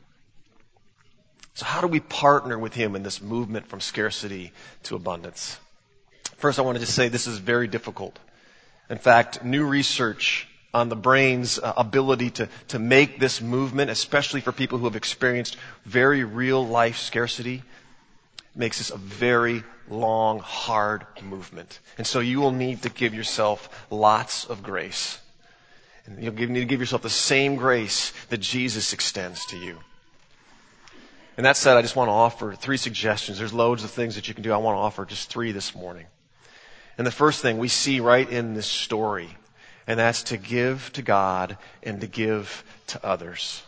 So 1.54 1.66
how 1.66 1.82
do 1.82 1.88
we 1.88 2.00
partner 2.00 2.58
with 2.58 2.74
him 2.74 2.96
in 2.96 3.04
this 3.04 3.22
movement 3.22 3.68
from 3.68 3.82
scarcity 3.82 4.54
to 4.84 4.96
abundance? 4.96 5.58
First, 6.38 6.58
I 6.58 6.62
want 6.62 6.76
to 6.76 6.80
just 6.80 6.96
say 6.96 7.10
this 7.10 7.28
is 7.28 7.38
very 7.38 7.68
difficult. 7.68 8.18
In 8.89 8.97
fact, 8.97 9.43
new 9.43 9.65
research 9.65 10.47
on 10.73 10.89
the 10.89 10.95
brain's 10.95 11.60
uh, 11.60 11.73
ability 11.78 12.30
to, 12.32 12.49
to 12.69 12.80
make 12.80 13.19
this 13.19 13.41
movement, 13.41 13.89
especially 13.89 14.41
for 14.41 14.52
people 14.52 14.78
who 14.78 14.86
have 14.86 14.95
experienced 14.95 15.58
very 15.86 16.23
real 16.23 16.65
life 16.65 16.97
scarcity, 16.97 17.63
makes 18.56 18.78
this 18.78 18.89
a 18.89 18.97
very 18.97 19.63
long, 19.89 20.39
hard 20.39 21.06
movement. 21.21 21.80
And 21.97 22.06
so 22.06 22.19
you 22.19 22.39
will 22.39 22.52
need 22.52 22.84
to 22.84 22.89
give 22.89 23.13
yourself 23.13 23.88
lots 23.89 24.45
of 24.45 24.62
grace. 24.62 25.19
And 26.06 26.23
you'll 26.23 26.34
need 26.34 26.60
to 26.60 26.65
give 26.65 26.80
yourself 26.80 27.02
the 27.02 27.10
same 27.10 27.56
grace 27.56 28.12
that 28.30 28.39
Jesus 28.39 28.93
extends 28.93 29.45
to 29.47 29.58
you. 29.58 29.80
And 31.38 31.45
that 31.45 31.58
said, 31.58 31.78
I 31.78 31.82
just 31.82 31.95
want 31.95 32.10
to 32.10 32.13
offer 32.13 32.54
three 32.54 32.78
suggestions. 32.78 33.39
There's 33.39 33.54
loads 33.54 33.84
of 33.84 33.91
things 33.91 34.15
that 34.15 34.28
you 34.28 34.34
can 34.34 34.43
do. 34.43 34.52
I 34.52 34.58
want 34.58 34.75
to 34.75 34.80
offer 34.80 35.06
just 35.06 35.30
three 35.30 35.52
this 35.52 35.73
morning. 35.73 36.06
And 37.00 37.08
the 37.08 37.12
first 37.12 37.42
thing 37.42 37.58
we 37.58 37.70
see 37.70 38.02
right 38.02 38.30
in 38.30 38.56
this 38.56 38.68
story, 38.68 39.30
and 39.88 39.98
that's 39.98 40.24
to 40.24 40.38
give 40.38 40.92
to 40.94 41.02
God 41.02 41.58
and 41.82 42.02
to 42.02 42.08
give 42.08 42.66
to 42.88 43.06
others. 43.06 43.64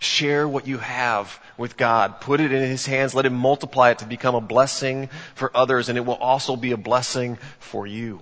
Share 0.00 0.48
what 0.48 0.66
you 0.66 0.78
have 0.78 1.40
with 1.56 1.76
God. 1.76 2.20
Put 2.20 2.40
it 2.40 2.50
in 2.50 2.68
His 2.68 2.84
hands. 2.84 3.14
Let 3.14 3.24
Him 3.24 3.34
multiply 3.34 3.90
it 3.90 4.00
to 4.00 4.04
become 4.04 4.34
a 4.34 4.40
blessing 4.40 5.10
for 5.36 5.56
others, 5.56 5.88
and 5.88 5.96
it 5.96 6.04
will 6.04 6.16
also 6.16 6.56
be 6.56 6.72
a 6.72 6.76
blessing 6.76 7.38
for 7.60 7.86
you. 7.86 8.20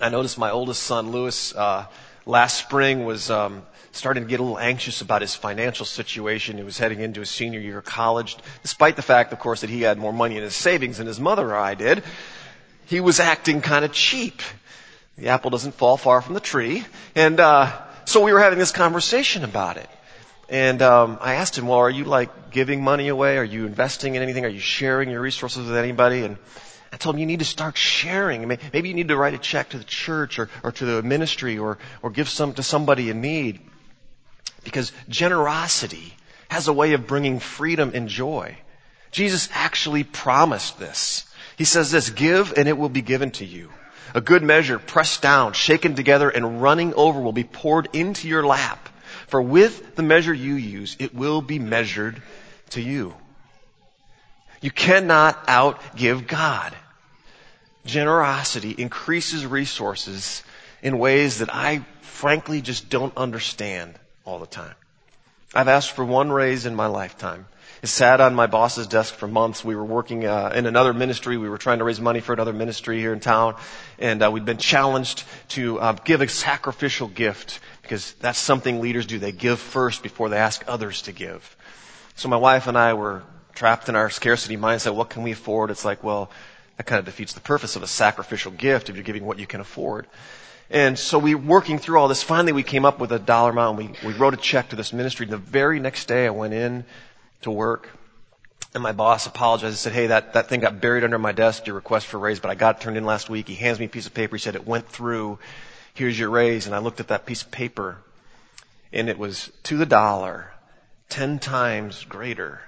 I 0.00 0.08
noticed 0.08 0.38
my 0.38 0.52
oldest 0.52 0.84
son, 0.84 1.10
Lewis, 1.10 1.52
uh, 1.52 1.86
last 2.26 2.58
spring 2.58 3.04
was 3.04 3.28
um, 3.28 3.64
starting 3.90 4.22
to 4.22 4.28
get 4.28 4.38
a 4.38 4.42
little 4.44 4.58
anxious 4.58 5.00
about 5.00 5.20
his 5.20 5.34
financial 5.34 5.84
situation. 5.84 6.58
He 6.58 6.62
was 6.62 6.78
heading 6.78 7.00
into 7.00 7.18
his 7.18 7.30
senior 7.30 7.58
year 7.58 7.78
of 7.78 7.84
college, 7.84 8.36
despite 8.62 8.94
the 8.94 9.02
fact, 9.02 9.32
of 9.32 9.40
course, 9.40 9.62
that 9.62 9.70
he 9.70 9.82
had 9.82 9.98
more 9.98 10.12
money 10.12 10.36
in 10.36 10.44
his 10.44 10.54
savings 10.54 10.98
than 10.98 11.08
his 11.08 11.18
mother 11.18 11.50
or 11.50 11.56
I 11.56 11.74
did. 11.74 12.04
He 12.86 13.00
was 13.00 13.20
acting 13.20 13.60
kind 13.60 13.84
of 13.84 13.92
cheap. 13.92 14.42
The 15.16 15.28
apple 15.28 15.50
doesn't 15.50 15.72
fall 15.72 15.96
far 15.96 16.20
from 16.20 16.34
the 16.34 16.40
tree, 16.40 16.84
and 17.14 17.38
uh, 17.38 17.70
so 18.04 18.22
we 18.22 18.32
were 18.32 18.40
having 18.40 18.58
this 18.58 18.72
conversation 18.72 19.44
about 19.44 19.76
it. 19.76 19.88
And 20.48 20.82
um, 20.82 21.18
I 21.20 21.34
asked 21.34 21.56
him, 21.56 21.68
"Well, 21.68 21.78
are 21.78 21.90
you 21.90 22.04
like 22.04 22.50
giving 22.50 22.82
money 22.82 23.08
away? 23.08 23.38
Are 23.38 23.44
you 23.44 23.66
investing 23.66 24.16
in 24.16 24.22
anything? 24.22 24.44
Are 24.44 24.48
you 24.48 24.60
sharing 24.60 25.10
your 25.10 25.20
resources 25.20 25.66
with 25.68 25.76
anybody?" 25.76 26.22
And 26.24 26.36
I 26.94 26.96
told 26.96 27.16
him 27.16 27.20
you 27.20 27.26
need 27.26 27.40
to 27.40 27.44
start 27.44 27.76
sharing. 27.76 28.46
Maybe 28.46 28.88
you 28.88 28.94
need 28.94 29.08
to 29.08 29.16
write 29.16 29.34
a 29.34 29.38
check 29.38 29.70
to 29.70 29.78
the 29.78 29.84
church 29.84 30.38
or, 30.38 30.48
or 30.62 30.70
to 30.70 30.84
the 30.84 31.02
ministry 31.02 31.58
or, 31.58 31.76
or 32.02 32.10
give 32.10 32.28
some 32.28 32.54
to 32.54 32.62
somebody 32.62 33.10
in 33.10 33.20
need. 33.20 33.58
Because 34.62 34.92
generosity 35.08 36.14
has 36.48 36.68
a 36.68 36.72
way 36.72 36.92
of 36.92 37.08
bringing 37.08 37.40
freedom 37.40 37.90
and 37.94 38.08
joy. 38.08 38.56
Jesus 39.10 39.48
actually 39.52 40.04
promised 40.04 40.78
this. 40.78 41.24
He 41.56 41.64
says 41.64 41.90
this, 41.90 42.10
give 42.10 42.52
and 42.56 42.68
it 42.68 42.76
will 42.76 42.88
be 42.88 43.02
given 43.02 43.30
to 43.32 43.44
you. 43.44 43.70
A 44.14 44.20
good 44.20 44.42
measure, 44.42 44.78
pressed 44.78 45.22
down, 45.22 45.52
shaken 45.52 45.94
together, 45.94 46.28
and 46.28 46.62
running 46.62 46.94
over 46.94 47.20
will 47.20 47.32
be 47.32 47.44
poured 47.44 47.88
into 47.92 48.28
your 48.28 48.44
lap. 48.46 48.88
For 49.28 49.40
with 49.40 49.96
the 49.96 50.02
measure 50.02 50.34
you 50.34 50.54
use, 50.54 50.96
it 50.98 51.14
will 51.14 51.42
be 51.42 51.58
measured 51.58 52.22
to 52.70 52.80
you. 52.80 53.14
You 54.60 54.70
cannot 54.70 55.46
outgive 55.46 56.26
God 56.26 56.74
generosity 57.84 58.74
increases 58.76 59.46
resources 59.46 60.42
in 60.82 60.98
ways 60.98 61.38
that 61.38 61.54
I 61.54 61.84
frankly 62.00 62.62
just 62.62 62.88
don't 62.88 63.16
understand 63.16 63.94
all 64.24 64.38
the 64.38 64.46
time. 64.46 64.74
I've 65.54 65.68
asked 65.68 65.92
for 65.92 66.04
one 66.04 66.32
raise 66.32 66.66
in 66.66 66.74
my 66.74 66.86
lifetime. 66.86 67.46
Sat 67.86 68.20
on 68.20 68.34
my 68.34 68.46
boss's 68.46 68.86
desk 68.86 69.14
for 69.14 69.28
months. 69.28 69.64
We 69.64 69.76
were 69.76 69.84
working 69.84 70.26
uh, 70.26 70.52
in 70.54 70.66
another 70.66 70.92
ministry. 70.92 71.36
We 71.36 71.48
were 71.48 71.58
trying 71.58 71.78
to 71.78 71.84
raise 71.84 72.00
money 72.00 72.20
for 72.20 72.32
another 72.32 72.52
ministry 72.52 72.98
here 72.98 73.12
in 73.12 73.20
town, 73.20 73.56
and 73.98 74.22
uh, 74.22 74.30
we'd 74.30 74.44
been 74.44 74.58
challenged 74.58 75.24
to 75.50 75.78
uh, 75.80 75.92
give 75.92 76.20
a 76.20 76.28
sacrificial 76.28 77.08
gift 77.08 77.60
because 77.82 78.12
that's 78.14 78.38
something 78.38 78.80
leaders 78.80 79.06
do. 79.06 79.18
They 79.18 79.32
give 79.32 79.58
first 79.58 80.02
before 80.02 80.28
they 80.28 80.38
ask 80.38 80.64
others 80.66 81.02
to 81.02 81.12
give. 81.12 81.56
So 82.16 82.28
my 82.28 82.36
wife 82.36 82.66
and 82.66 82.78
I 82.78 82.94
were 82.94 83.22
trapped 83.54 83.88
in 83.88 83.96
our 83.96 84.10
scarcity 84.10 84.56
mindset. 84.56 84.94
What 84.94 85.10
can 85.10 85.22
we 85.22 85.32
afford? 85.32 85.70
It's 85.70 85.84
like, 85.84 86.02
well, 86.02 86.30
that 86.76 86.86
kind 86.86 86.98
of 86.98 87.04
defeats 87.04 87.34
the 87.34 87.40
purpose 87.40 87.76
of 87.76 87.82
a 87.82 87.86
sacrificial 87.86 88.52
gift 88.52 88.88
if 88.88 88.96
you're 88.96 89.04
giving 89.04 89.24
what 89.24 89.38
you 89.38 89.46
can 89.46 89.60
afford. 89.60 90.06
And 90.70 90.98
so 90.98 91.18
we 91.18 91.34
were 91.34 91.42
working 91.42 91.78
through 91.78 91.98
all 91.98 92.08
this. 92.08 92.22
Finally, 92.22 92.52
we 92.52 92.62
came 92.62 92.84
up 92.84 92.98
with 92.98 93.12
a 93.12 93.18
dollar 93.18 93.50
amount. 93.50 93.78
We 93.78 93.90
we 94.04 94.14
wrote 94.14 94.34
a 94.34 94.38
check 94.38 94.70
to 94.70 94.76
this 94.76 94.92
ministry. 94.92 95.26
The 95.26 95.36
very 95.36 95.78
next 95.78 96.08
day, 96.08 96.26
I 96.26 96.30
went 96.30 96.54
in 96.54 96.84
to 97.44 97.50
work, 97.50 97.88
and 98.74 98.82
my 98.82 98.92
boss 98.92 99.26
apologized 99.26 99.72
and 99.72 99.76
said, 99.78 99.92
"Hey, 99.92 100.08
that 100.08 100.34
that 100.34 100.48
thing 100.48 100.60
got 100.60 100.80
buried 100.80 101.04
under 101.04 101.18
my 101.18 101.32
desk. 101.32 101.66
Your 101.66 101.76
request 101.76 102.06
for 102.06 102.18
raise, 102.18 102.40
but 102.40 102.50
I 102.50 102.54
got 102.54 102.76
it 102.76 102.80
turned 102.82 102.96
in 102.96 103.06
last 103.06 103.30
week." 103.30 103.48
He 103.48 103.54
hands 103.54 103.78
me 103.78 103.86
a 103.86 103.88
piece 103.88 104.06
of 104.06 104.14
paper. 104.14 104.36
He 104.36 104.40
said, 104.40 104.56
"It 104.56 104.66
went 104.66 104.88
through. 104.88 105.38
Here's 105.94 106.18
your 106.18 106.30
raise." 106.30 106.66
And 106.66 106.74
I 106.74 106.78
looked 106.78 107.00
at 107.00 107.08
that 107.08 107.24
piece 107.24 107.42
of 107.42 107.50
paper, 107.50 107.98
and 108.92 109.08
it 109.08 109.18
was 109.18 109.50
to 109.64 109.76
the 109.76 109.86
dollar, 109.86 110.52
ten 111.08 111.38
times 111.38 112.04
greater 112.04 112.60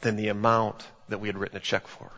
than 0.00 0.16
the 0.16 0.28
amount 0.28 0.86
that 1.08 1.18
we 1.18 1.28
had 1.28 1.38
written 1.38 1.56
a 1.56 1.60
check 1.60 1.86
for. 1.86 2.10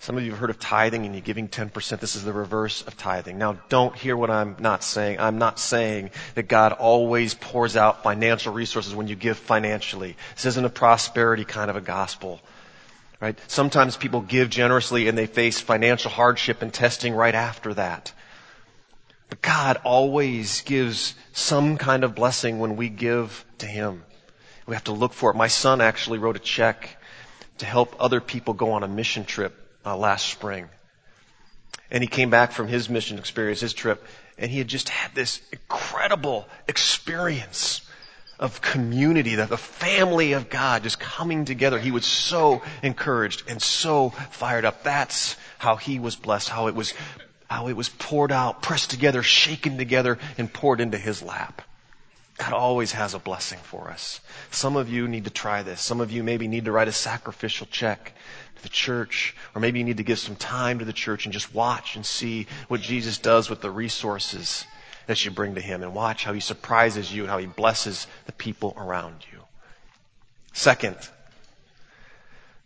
Some 0.00 0.16
of 0.16 0.24
you 0.24 0.30
have 0.30 0.38
heard 0.38 0.50
of 0.50 0.60
tithing 0.60 1.04
and 1.04 1.14
you're 1.14 1.22
giving 1.22 1.48
10%. 1.48 1.98
This 1.98 2.14
is 2.14 2.24
the 2.24 2.32
reverse 2.32 2.82
of 2.82 2.96
tithing. 2.96 3.36
Now 3.36 3.54
don't 3.68 3.96
hear 3.96 4.16
what 4.16 4.30
I'm 4.30 4.56
not 4.60 4.84
saying. 4.84 5.18
I'm 5.18 5.38
not 5.38 5.58
saying 5.58 6.10
that 6.34 6.44
God 6.44 6.72
always 6.72 7.34
pours 7.34 7.76
out 7.76 8.04
financial 8.04 8.52
resources 8.52 8.94
when 8.94 9.08
you 9.08 9.16
give 9.16 9.38
financially. 9.38 10.16
This 10.36 10.46
isn't 10.46 10.64
a 10.64 10.70
prosperity 10.70 11.44
kind 11.44 11.68
of 11.68 11.76
a 11.76 11.80
gospel. 11.80 12.40
Right? 13.20 13.36
Sometimes 13.48 13.96
people 13.96 14.20
give 14.20 14.50
generously 14.50 15.08
and 15.08 15.18
they 15.18 15.26
face 15.26 15.60
financial 15.60 16.12
hardship 16.12 16.62
and 16.62 16.72
testing 16.72 17.12
right 17.12 17.34
after 17.34 17.74
that. 17.74 18.12
But 19.28 19.42
God 19.42 19.78
always 19.84 20.60
gives 20.62 21.16
some 21.32 21.76
kind 21.76 22.04
of 22.04 22.14
blessing 22.14 22.60
when 22.60 22.76
we 22.76 22.88
give 22.88 23.44
to 23.58 23.66
Him. 23.66 24.04
We 24.66 24.76
have 24.76 24.84
to 24.84 24.92
look 24.92 25.12
for 25.12 25.32
it. 25.32 25.36
My 25.36 25.48
son 25.48 25.80
actually 25.80 26.18
wrote 26.18 26.36
a 26.36 26.40
check 26.40 27.02
to 27.58 27.66
help 27.66 27.96
other 27.98 28.20
people 28.20 28.54
go 28.54 28.70
on 28.70 28.84
a 28.84 28.88
mission 28.88 29.24
trip 29.24 29.67
uh, 29.88 29.96
last 29.96 30.26
spring. 30.26 30.68
And 31.90 32.02
he 32.02 32.08
came 32.08 32.30
back 32.30 32.52
from 32.52 32.68
his 32.68 32.88
mission 32.88 33.18
experience, 33.18 33.60
his 33.60 33.72
trip, 33.72 34.04
and 34.36 34.50
he 34.50 34.58
had 34.58 34.68
just 34.68 34.88
had 34.88 35.14
this 35.14 35.40
incredible 35.52 36.46
experience 36.68 37.80
of 38.38 38.60
community, 38.60 39.36
that 39.36 39.48
the 39.48 39.56
family 39.56 40.32
of 40.32 40.48
God 40.48 40.84
just 40.84 41.00
coming 41.00 41.44
together. 41.44 41.78
He 41.78 41.90
was 41.90 42.06
so 42.06 42.62
encouraged 42.82 43.42
and 43.48 43.60
so 43.60 44.10
fired 44.30 44.64
up. 44.64 44.84
That's 44.84 45.34
how 45.58 45.76
he 45.76 45.98
was 45.98 46.14
blessed, 46.14 46.48
how 46.48 46.68
it 46.68 46.74
was, 46.74 46.94
how 47.50 47.66
it 47.68 47.72
was 47.72 47.88
poured 47.88 48.30
out, 48.30 48.62
pressed 48.62 48.90
together, 48.90 49.22
shaken 49.24 49.76
together, 49.76 50.18
and 50.36 50.52
poured 50.52 50.80
into 50.80 50.98
his 50.98 51.20
lap. 51.20 51.62
God 52.38 52.52
always 52.52 52.92
has 52.92 53.14
a 53.14 53.18
blessing 53.18 53.58
for 53.64 53.90
us. 53.90 54.20
Some 54.52 54.76
of 54.76 54.88
you 54.88 55.08
need 55.08 55.24
to 55.24 55.30
try 55.30 55.62
this. 55.64 55.80
Some 55.80 56.00
of 56.00 56.12
you 56.12 56.22
maybe 56.22 56.46
need 56.46 56.66
to 56.66 56.72
write 56.72 56.88
a 56.88 56.92
sacrificial 56.92 57.66
check 57.68 58.14
to 58.56 58.62
the 58.62 58.68
church, 58.68 59.34
or 59.54 59.60
maybe 59.60 59.80
you 59.80 59.84
need 59.84 59.96
to 59.96 60.04
give 60.04 60.20
some 60.20 60.36
time 60.36 60.78
to 60.78 60.84
the 60.84 60.92
church 60.92 61.26
and 61.26 61.32
just 61.32 61.52
watch 61.52 61.96
and 61.96 62.06
see 62.06 62.46
what 62.68 62.80
Jesus 62.80 63.18
does 63.18 63.50
with 63.50 63.60
the 63.60 63.70
resources 63.70 64.64
that 65.08 65.24
you 65.24 65.32
bring 65.32 65.56
to 65.56 65.60
Him 65.60 65.82
and 65.82 65.94
watch 65.94 66.24
how 66.24 66.32
He 66.32 66.40
surprises 66.40 67.12
you 67.12 67.22
and 67.22 67.30
how 67.30 67.38
He 67.38 67.46
blesses 67.46 68.06
the 68.26 68.32
people 68.32 68.72
around 68.76 69.26
you. 69.32 69.40
Second, 70.52 70.96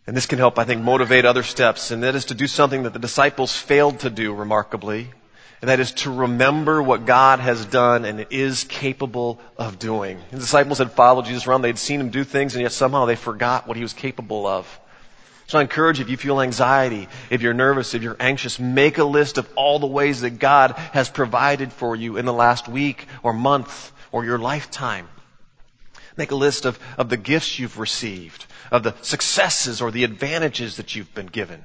and 0.05 0.15
this 0.15 0.25
can 0.27 0.37
help, 0.37 0.59
I 0.59 0.65
think, 0.65 0.83
motivate 0.83 1.25
other 1.25 1.43
steps, 1.43 1.89
and 1.89 2.03
that 2.03 2.15
is 2.15 2.25
to 2.25 2.35
do 2.35 2.45
something 2.45 2.83
that 2.83 2.93
the 2.93 2.99
disciples 2.99 3.55
failed 3.55 4.01
to 4.01 4.09
do 4.09 4.33
remarkably, 4.33 5.09
And 5.63 5.69
that 5.69 5.79
is 5.79 5.93
to 5.93 6.11
remember 6.11 6.83
what 6.83 7.05
God 7.05 7.39
has 7.39 7.65
done 7.65 8.03
and 8.03 8.27
is 8.31 8.65
capable 8.65 9.39
of 9.55 9.79
doing. 9.79 10.19
The 10.29 10.39
disciples 10.39 10.79
had 10.79 10.91
followed 10.91 11.23
Jesus 11.23 11.47
around. 11.47 11.61
They'd 11.61 11.77
seen 11.77 12.01
him 12.01 12.09
do 12.09 12.25
things 12.25 12.53
and 12.53 12.63
yet 12.63 12.73
somehow 12.73 13.05
they 13.05 13.15
forgot 13.15 13.65
what 13.65 13.77
he 13.77 13.81
was 13.81 13.93
capable 13.93 14.45
of. 14.45 14.67
So 15.47 15.59
I 15.59 15.61
encourage 15.61 15.99
you, 15.99 16.03
if 16.03 16.11
you 16.11 16.17
feel 16.17 16.41
anxiety, 16.41 17.07
if 17.29 17.41
you're 17.41 17.53
nervous, 17.53 17.93
if 17.93 18.03
you're 18.03 18.17
anxious, 18.19 18.59
make 18.59 18.97
a 18.97 19.05
list 19.05 19.37
of 19.37 19.49
all 19.55 19.79
the 19.79 19.87
ways 19.87 20.19
that 20.19 20.37
God 20.37 20.71
has 20.91 21.07
provided 21.07 21.71
for 21.71 21.95
you 21.95 22.17
in 22.17 22.25
the 22.25 22.33
last 22.33 22.67
week 22.67 23.07
or 23.23 23.31
month 23.31 23.93
or 24.11 24.25
your 24.25 24.39
lifetime. 24.39 25.07
Make 26.17 26.31
a 26.31 26.35
list 26.35 26.65
of, 26.65 26.77
of 26.97 27.07
the 27.07 27.15
gifts 27.15 27.57
you've 27.57 27.79
received, 27.79 28.47
of 28.69 28.83
the 28.83 28.95
successes 29.01 29.81
or 29.81 29.91
the 29.91 30.03
advantages 30.03 30.75
that 30.75 30.93
you've 30.93 31.15
been 31.15 31.27
given. 31.27 31.63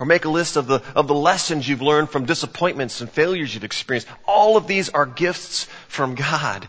Or 0.00 0.06
make 0.06 0.24
a 0.24 0.30
list 0.30 0.56
of 0.56 0.68
the, 0.68 0.82
of 0.94 1.08
the 1.08 1.14
lessons 1.14 1.68
you've 1.68 1.82
learned 1.82 2.10
from 2.10 2.24
disappointments 2.24 3.00
and 3.00 3.10
failures 3.10 3.52
you've 3.52 3.64
experienced. 3.64 4.08
All 4.26 4.56
of 4.56 4.66
these 4.66 4.88
are 4.90 5.06
gifts 5.06 5.66
from 5.88 6.14
God. 6.14 6.68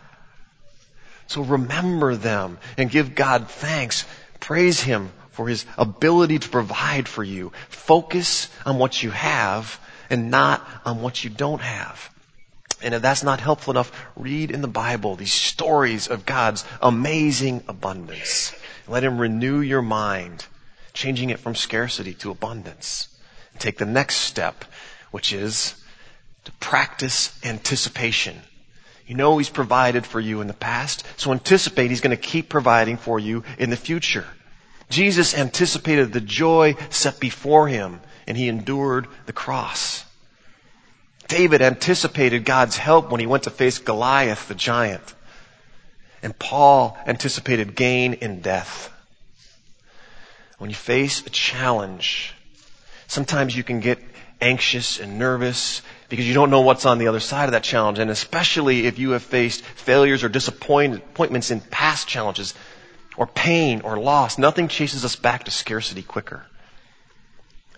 So 1.27 1.43
remember 1.43 2.15
them 2.15 2.57
and 2.75 2.89
give 2.89 3.13
God 3.13 3.47
thanks. 3.47 4.05
Praise 4.39 4.81
Him 4.81 5.11
for 5.29 5.47
His 5.47 5.65
ability 5.77 6.39
to 6.39 6.49
provide 6.49 7.07
for 7.07 7.23
you. 7.23 7.51
Focus 7.67 8.49
on 8.65 8.79
what 8.79 9.03
you 9.03 9.11
have 9.11 9.79
and 10.09 10.31
not 10.31 10.67
on 10.83 11.03
what 11.03 11.23
you 11.23 11.29
don't 11.29 11.61
have. 11.61 12.09
And 12.81 12.95
if 12.95 13.03
that's 13.03 13.23
not 13.23 13.41
helpful 13.41 13.71
enough, 13.71 13.91
read 14.15 14.49
in 14.49 14.61
the 14.61 14.67
Bible 14.67 15.15
these 15.15 15.33
stories 15.33 16.07
of 16.07 16.25
God's 16.25 16.63
amazing 16.81 17.63
abundance. 17.67 18.55
Let 18.87 19.03
Him 19.03 19.19
renew 19.19 19.59
your 19.59 19.83
mind, 19.83 20.47
changing 20.93 21.29
it 21.29 21.39
from 21.39 21.53
scarcity 21.53 22.15
to 22.15 22.31
abundance 22.31 23.08
take 23.59 23.77
the 23.77 23.85
next 23.85 24.17
step, 24.17 24.65
which 25.11 25.33
is 25.33 25.75
to 26.45 26.51
practice 26.53 27.37
anticipation. 27.43 28.39
You 29.05 29.15
know 29.15 29.37
He's 29.37 29.49
provided 29.49 30.05
for 30.05 30.19
you 30.19 30.41
in 30.41 30.47
the 30.47 30.53
past, 30.53 31.03
so 31.17 31.31
anticipate 31.31 31.89
He's 31.89 32.01
going 32.01 32.15
to 32.15 32.21
keep 32.21 32.49
providing 32.49 32.97
for 32.97 33.19
you 33.19 33.43
in 33.57 33.69
the 33.69 33.77
future. 33.77 34.25
Jesus 34.89 35.35
anticipated 35.35 36.11
the 36.11 36.21
joy 36.21 36.75
set 36.89 37.19
before 37.19 37.67
Him, 37.67 38.01
and 38.27 38.37
He 38.37 38.47
endured 38.47 39.07
the 39.25 39.33
cross. 39.33 40.05
David 41.29 41.61
anticipated 41.61 42.43
God's 42.43 42.75
help 42.75 43.11
when 43.11 43.19
he 43.19 43.27
went 43.27 43.43
to 43.43 43.51
face 43.51 43.77
Goliath 43.77 44.47
the 44.47 44.55
giant. 44.55 45.13
And 46.23 46.37
Paul 46.37 46.97
anticipated 47.05 47.75
gain 47.75 48.13
in 48.13 48.41
death. 48.41 48.91
When 50.57 50.71
you 50.71 50.75
face 50.75 51.25
a 51.25 51.29
challenge, 51.29 52.33
Sometimes 53.09 53.57
you 53.57 53.63
can 53.63 53.79
get 53.79 53.97
anxious 54.39 54.99
and 54.99 55.17
nervous 55.17 55.81
because 56.09 56.27
you 56.27 56.35
don't 56.35 56.51
know 56.51 56.61
what's 56.61 56.85
on 56.85 56.99
the 56.99 57.07
other 57.07 57.19
side 57.19 57.45
of 57.45 57.53
that 57.53 57.63
challenge. 57.63 57.97
And 57.97 58.11
especially 58.11 58.85
if 58.85 58.99
you 58.99 59.11
have 59.11 59.23
faced 59.23 59.65
failures 59.65 60.23
or 60.23 60.29
disappointments 60.29 61.49
in 61.49 61.59
past 61.59 62.07
challenges 62.07 62.53
or 63.17 63.25
pain 63.25 63.81
or 63.81 63.97
loss, 63.97 64.37
nothing 64.37 64.67
chases 64.67 65.03
us 65.03 65.15
back 65.15 65.45
to 65.45 65.51
scarcity 65.51 66.03
quicker. 66.03 66.45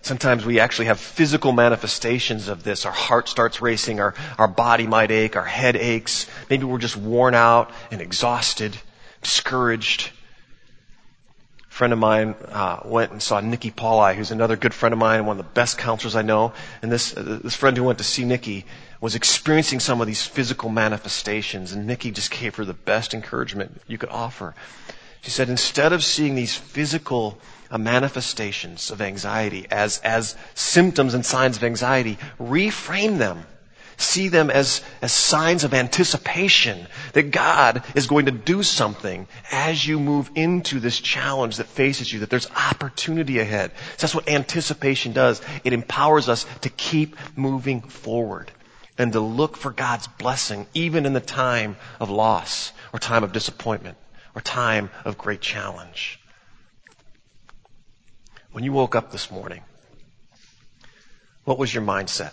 Sometimes 0.02 0.44
we 0.44 0.60
actually 0.60 0.86
have 0.86 1.00
physical 1.00 1.52
manifestations 1.52 2.48
of 2.48 2.62
this. 2.62 2.84
Our 2.84 2.92
heart 2.92 3.26
starts 3.26 3.62
racing, 3.62 4.00
our, 4.00 4.14
our 4.36 4.48
body 4.48 4.86
might 4.86 5.10
ache, 5.10 5.36
our 5.36 5.44
head 5.44 5.76
aches. 5.76 6.26
Maybe 6.50 6.64
we're 6.64 6.76
just 6.76 6.96
worn 6.96 7.34
out 7.34 7.70
and 7.90 8.02
exhausted, 8.02 8.76
discouraged 9.22 10.10
friend 11.72 11.94
of 11.94 11.98
mine 11.98 12.34
uh, 12.50 12.80
went 12.84 13.12
and 13.12 13.22
saw 13.22 13.40
Nikki 13.40 13.70
Pauli, 13.70 14.14
who's 14.14 14.30
another 14.30 14.56
good 14.56 14.74
friend 14.74 14.92
of 14.92 14.98
mine, 14.98 15.24
one 15.24 15.38
of 15.40 15.44
the 15.44 15.52
best 15.54 15.78
counselors 15.78 16.14
I 16.14 16.20
know. 16.20 16.52
And 16.82 16.92
this 16.92 17.16
uh, 17.16 17.40
this 17.42 17.56
friend 17.56 17.74
who 17.74 17.84
went 17.84 17.96
to 17.96 18.04
see 18.04 18.26
Nikki 18.26 18.66
was 19.00 19.14
experiencing 19.14 19.80
some 19.80 20.02
of 20.02 20.06
these 20.06 20.22
physical 20.22 20.68
manifestations, 20.68 21.72
and 21.72 21.86
Nikki 21.86 22.10
just 22.10 22.30
gave 22.30 22.56
her 22.56 22.66
the 22.66 22.74
best 22.74 23.14
encouragement 23.14 23.80
you 23.86 23.96
could 23.96 24.10
offer. 24.10 24.54
She 25.22 25.30
said, 25.30 25.48
instead 25.48 25.94
of 25.94 26.04
seeing 26.04 26.34
these 26.34 26.54
physical 26.54 27.38
uh, 27.70 27.78
manifestations 27.78 28.90
of 28.90 29.00
anxiety 29.00 29.66
as 29.70 29.98
as 30.04 30.36
symptoms 30.54 31.14
and 31.14 31.24
signs 31.24 31.56
of 31.56 31.64
anxiety, 31.64 32.18
reframe 32.38 33.16
them 33.16 33.46
See 33.96 34.28
them 34.28 34.50
as, 34.50 34.82
as 35.00 35.12
signs 35.12 35.64
of 35.64 35.74
anticipation 35.74 36.86
that 37.12 37.30
God 37.30 37.84
is 37.94 38.06
going 38.06 38.26
to 38.26 38.32
do 38.32 38.62
something 38.62 39.26
as 39.50 39.86
you 39.86 40.00
move 40.00 40.30
into 40.34 40.80
this 40.80 40.98
challenge 40.98 41.58
that 41.58 41.66
faces 41.66 42.12
you, 42.12 42.20
that 42.20 42.30
there's 42.30 42.50
opportunity 42.50 43.38
ahead. 43.38 43.70
So 43.96 44.06
that's 44.06 44.14
what 44.14 44.28
anticipation 44.28 45.12
does. 45.12 45.40
It 45.64 45.72
empowers 45.72 46.28
us 46.28 46.46
to 46.62 46.68
keep 46.70 47.16
moving 47.36 47.80
forward 47.82 48.50
and 48.98 49.12
to 49.12 49.20
look 49.20 49.56
for 49.56 49.70
God's 49.70 50.06
blessing 50.06 50.66
even 50.74 51.06
in 51.06 51.12
the 51.12 51.20
time 51.20 51.76
of 52.00 52.10
loss 52.10 52.72
or 52.92 52.98
time 52.98 53.24
of 53.24 53.32
disappointment 53.32 53.96
or 54.34 54.40
time 54.40 54.90
of 55.04 55.18
great 55.18 55.40
challenge. 55.40 56.18
When 58.52 58.64
you 58.64 58.72
woke 58.72 58.94
up 58.94 59.10
this 59.10 59.30
morning, 59.30 59.62
what 61.44 61.58
was 61.58 61.72
your 61.72 61.82
mindset? 61.82 62.32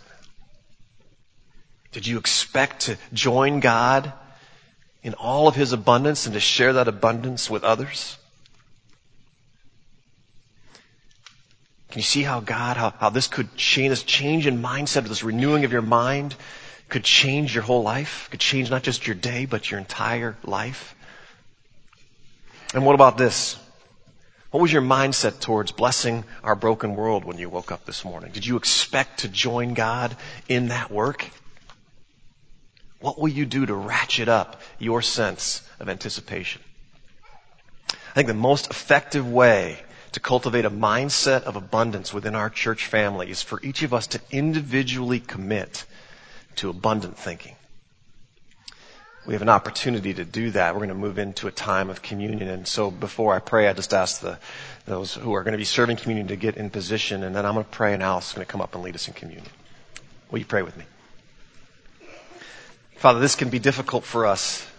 Did 1.91 2.05
you 2.05 2.17
expect 2.17 2.81
to 2.81 2.97
join 3.13 3.59
God 3.59 4.13
in 5.01 5.13
all 5.15 5.47
of 5.47 5.55
His 5.55 5.73
abundance 5.73 6.25
and 6.25 6.33
to 6.33 6.39
share 6.39 6.73
that 6.73 6.87
abundance 6.87 7.49
with 7.49 7.63
others? 7.63 8.17
Can 11.89 11.99
you 11.99 12.03
see 12.03 12.21
how 12.21 12.39
God, 12.39 12.77
how, 12.77 12.91
how 12.91 13.09
this 13.09 13.27
could 13.27 13.55
change, 13.55 13.89
this 13.89 14.03
change 14.03 14.45
in 14.45 14.61
mindset, 14.61 15.07
this 15.07 15.23
renewing 15.23 15.65
of 15.65 15.71
your 15.71 15.81
mind 15.81 16.35
could 16.87 17.03
change 17.03 17.55
your 17.55 17.63
whole 17.63 17.81
life? 17.81 18.27
Could 18.29 18.39
change 18.39 18.69
not 18.69 18.83
just 18.83 19.07
your 19.07 19.15
day, 19.15 19.45
but 19.45 19.71
your 19.71 19.79
entire 19.79 20.37
life? 20.43 20.95
And 22.75 22.85
what 22.85 22.93
about 22.93 23.17
this? 23.17 23.57
What 24.51 24.61
was 24.61 24.73
your 24.73 24.83
mindset 24.83 25.39
towards 25.39 25.71
blessing 25.71 26.23
our 26.43 26.55
broken 26.55 26.95
world 26.95 27.25
when 27.25 27.39
you 27.39 27.49
woke 27.49 27.71
up 27.71 27.85
this 27.85 28.05
morning? 28.05 28.31
Did 28.31 28.45
you 28.45 28.57
expect 28.57 29.19
to 29.19 29.27
join 29.27 29.73
God 29.73 30.15
in 30.47 30.67
that 30.67 30.91
work? 30.91 31.29
What 32.99 33.17
will 33.17 33.29
you 33.29 33.45
do 33.45 33.65
to 33.65 33.73
ratchet 33.73 34.27
up 34.27 34.61
your 34.77 35.01
sense 35.01 35.67
of 35.79 35.89
anticipation? 35.89 36.61
I 37.91 38.13
think 38.13 38.27
the 38.27 38.33
most 38.33 38.69
effective 38.69 39.29
way 39.29 39.79
to 40.11 40.19
cultivate 40.19 40.65
a 40.65 40.71
mindset 40.71 41.43
of 41.43 41.55
abundance 41.55 42.13
within 42.13 42.35
our 42.35 42.49
church 42.49 42.87
family 42.87 43.29
is 43.29 43.41
for 43.41 43.61
each 43.63 43.83
of 43.83 43.93
us 43.93 44.07
to 44.07 44.21
individually 44.31 45.19
commit 45.19 45.85
to 46.55 46.69
abundant 46.69 47.17
thinking. 47.17 47.55
We 49.25 49.33
have 49.33 49.41
an 49.43 49.49
opportunity 49.49 50.13
to 50.15 50.25
do 50.25 50.51
that. 50.51 50.73
We're 50.73 50.79
going 50.79 50.89
to 50.89 50.95
move 50.95 51.19
into 51.19 51.47
a 51.47 51.51
time 51.51 51.89
of 51.89 52.01
communion. 52.01 52.49
And 52.49 52.67
so 52.67 52.89
before 52.89 53.35
I 53.35 53.39
pray, 53.39 53.67
I 53.67 53.73
just 53.73 53.93
ask 53.93 54.21
the, 54.21 54.39
those 54.85 55.13
who 55.13 55.33
are 55.35 55.43
going 55.43 55.51
to 55.51 55.57
be 55.57 55.65
serving 55.65 55.97
communion 55.97 56.27
to 56.29 56.35
get 56.35 56.57
in 56.57 56.71
position. 56.71 57.23
And 57.23 57.35
then 57.35 57.45
I'm 57.45 57.53
going 57.53 57.65
to 57.65 57.71
pray 57.71 57.93
and 57.93 58.01
Alice 58.01 58.29
is 58.29 58.33
going 58.33 58.45
to 58.45 58.51
come 58.51 58.61
up 58.61 58.73
and 58.73 58.83
lead 58.83 58.95
us 58.95 59.07
in 59.07 59.13
communion. 59.13 59.45
Will 60.31 60.39
you 60.39 60.45
pray 60.45 60.63
with 60.63 60.75
me? 60.75 60.85
Father, 62.99 63.21
this 63.21 63.35
can 63.35 63.47
be 63.47 63.59
difficult 63.59 64.03
for 64.03 64.25
us. 64.25 64.69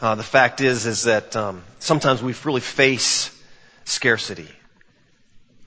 Uh, 0.00 0.16
the 0.16 0.24
fact 0.24 0.60
is, 0.60 0.86
is 0.86 1.04
that 1.04 1.36
um, 1.36 1.62
sometimes 1.78 2.20
we 2.20 2.34
really 2.42 2.60
face 2.60 3.30
scarcity, 3.84 4.48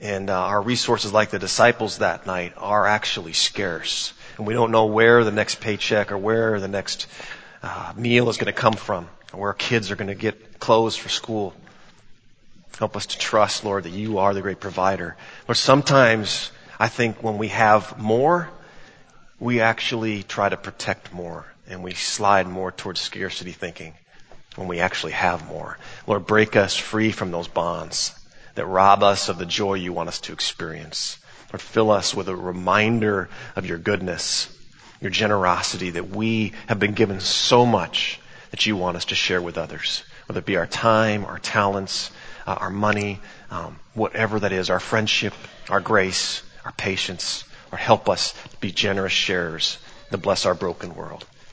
and 0.02 0.30
uh, 0.30 0.38
our 0.38 0.62
resources, 0.62 1.14
like 1.14 1.30
the 1.30 1.40
disciples 1.40 2.00
that 2.00 2.28
night, 2.28 2.52
are 2.58 2.86
actually 2.86 3.32
scarce, 3.32 4.12
and 4.36 4.46
we 4.46 4.54
don't 4.54 4.72
know 4.72 4.88
where 4.88 5.24
the 5.24 5.32
next 5.32 5.62
paycheck 5.62 6.12
or 6.12 6.18
where 6.18 6.60
the 6.60 6.68
next 6.68 7.08
uh, 7.64 7.94
meal 7.96 8.28
is 8.28 8.36
going 8.36 8.54
to 8.54 8.60
come 8.60 8.74
from, 8.74 9.08
or 9.32 9.40
where 9.40 9.54
kids 9.54 9.90
are 9.90 9.96
going 9.96 10.10
to 10.10 10.14
get 10.14 10.60
clothes 10.60 10.98
for 10.98 11.08
school. 11.08 11.54
Help 12.78 12.98
us 12.98 13.06
to 13.06 13.18
trust, 13.18 13.64
Lord, 13.64 13.84
that 13.84 13.92
you 13.92 14.18
are 14.18 14.34
the 14.34 14.42
great 14.42 14.60
provider. 14.60 15.16
But 15.46 15.56
sometimes 15.56 16.52
I 16.82 16.90
think 16.90 17.24
when 17.24 17.38
we 17.38 17.48
have 17.48 17.98
more, 17.98 18.50
we 19.40 19.62
actually 19.62 20.24
try 20.24 20.50
to 20.50 20.58
protect 20.58 21.14
more 21.14 21.46
and 21.70 21.84
we 21.84 21.94
slide 21.94 22.48
more 22.48 22.72
towards 22.72 23.00
scarcity 23.00 23.52
thinking 23.52 23.94
when 24.56 24.68
we 24.68 24.80
actually 24.80 25.12
have 25.12 25.48
more. 25.48 25.78
Lord, 26.08 26.26
break 26.26 26.56
us 26.56 26.76
free 26.76 27.12
from 27.12 27.32
those 27.32 27.48
bonds 27.48 28.14
that 28.56 28.66
rob 28.66 29.04
us 29.04 29.30
of 29.30 29.38
the 29.38 29.46
joy 29.46 29.76
you 29.76 29.94
want 29.94 30.10
us 30.10 30.20
to 30.22 30.34
experience. 30.34 31.20
Lord, 31.54 31.62
fill 31.62 31.92
us 31.92 32.14
with 32.14 32.28
a 32.28 32.36
reminder 32.36 33.30
of 33.56 33.66
your 33.66 33.78
goodness, 33.78 34.50
your 35.00 35.12
generosity, 35.12 35.92
that 35.92 36.10
we 36.10 36.54
have 36.68 36.80
been 36.80 36.94
given 36.94 37.20
so 37.20 37.66
much 37.66 38.20
that 38.52 38.66
you 38.66 38.76
want 38.76 38.98
us 38.98 39.06
to 39.06 39.16
share 39.16 39.42
with 39.42 39.58
others, 39.58 40.04
whether 40.26 40.40
it 40.40 40.46
be 40.46 40.58
our 40.58 40.66
time, 40.66 41.26
our 41.26 41.40
talents, 41.40 42.10
uh, 42.48 42.54
our 42.54 42.70
money, 42.70 43.20
um, 43.52 43.80
whatever 43.94 44.40
that 44.40 44.52
is, 44.52 44.70
our 44.70 44.80
friendship, 44.80 45.34
our 45.70 45.82
grace, 45.82 46.42
our 46.66 46.72
patience, 46.72 47.44
or 47.72 47.78
help 47.78 48.10
us 48.10 48.34
be 48.60 48.72
generous 48.72 49.14
sharers 49.14 49.78
to 50.12 50.18
bless 50.18 50.46
our 50.46 50.56
broken 50.56 50.96
world. 50.96 51.26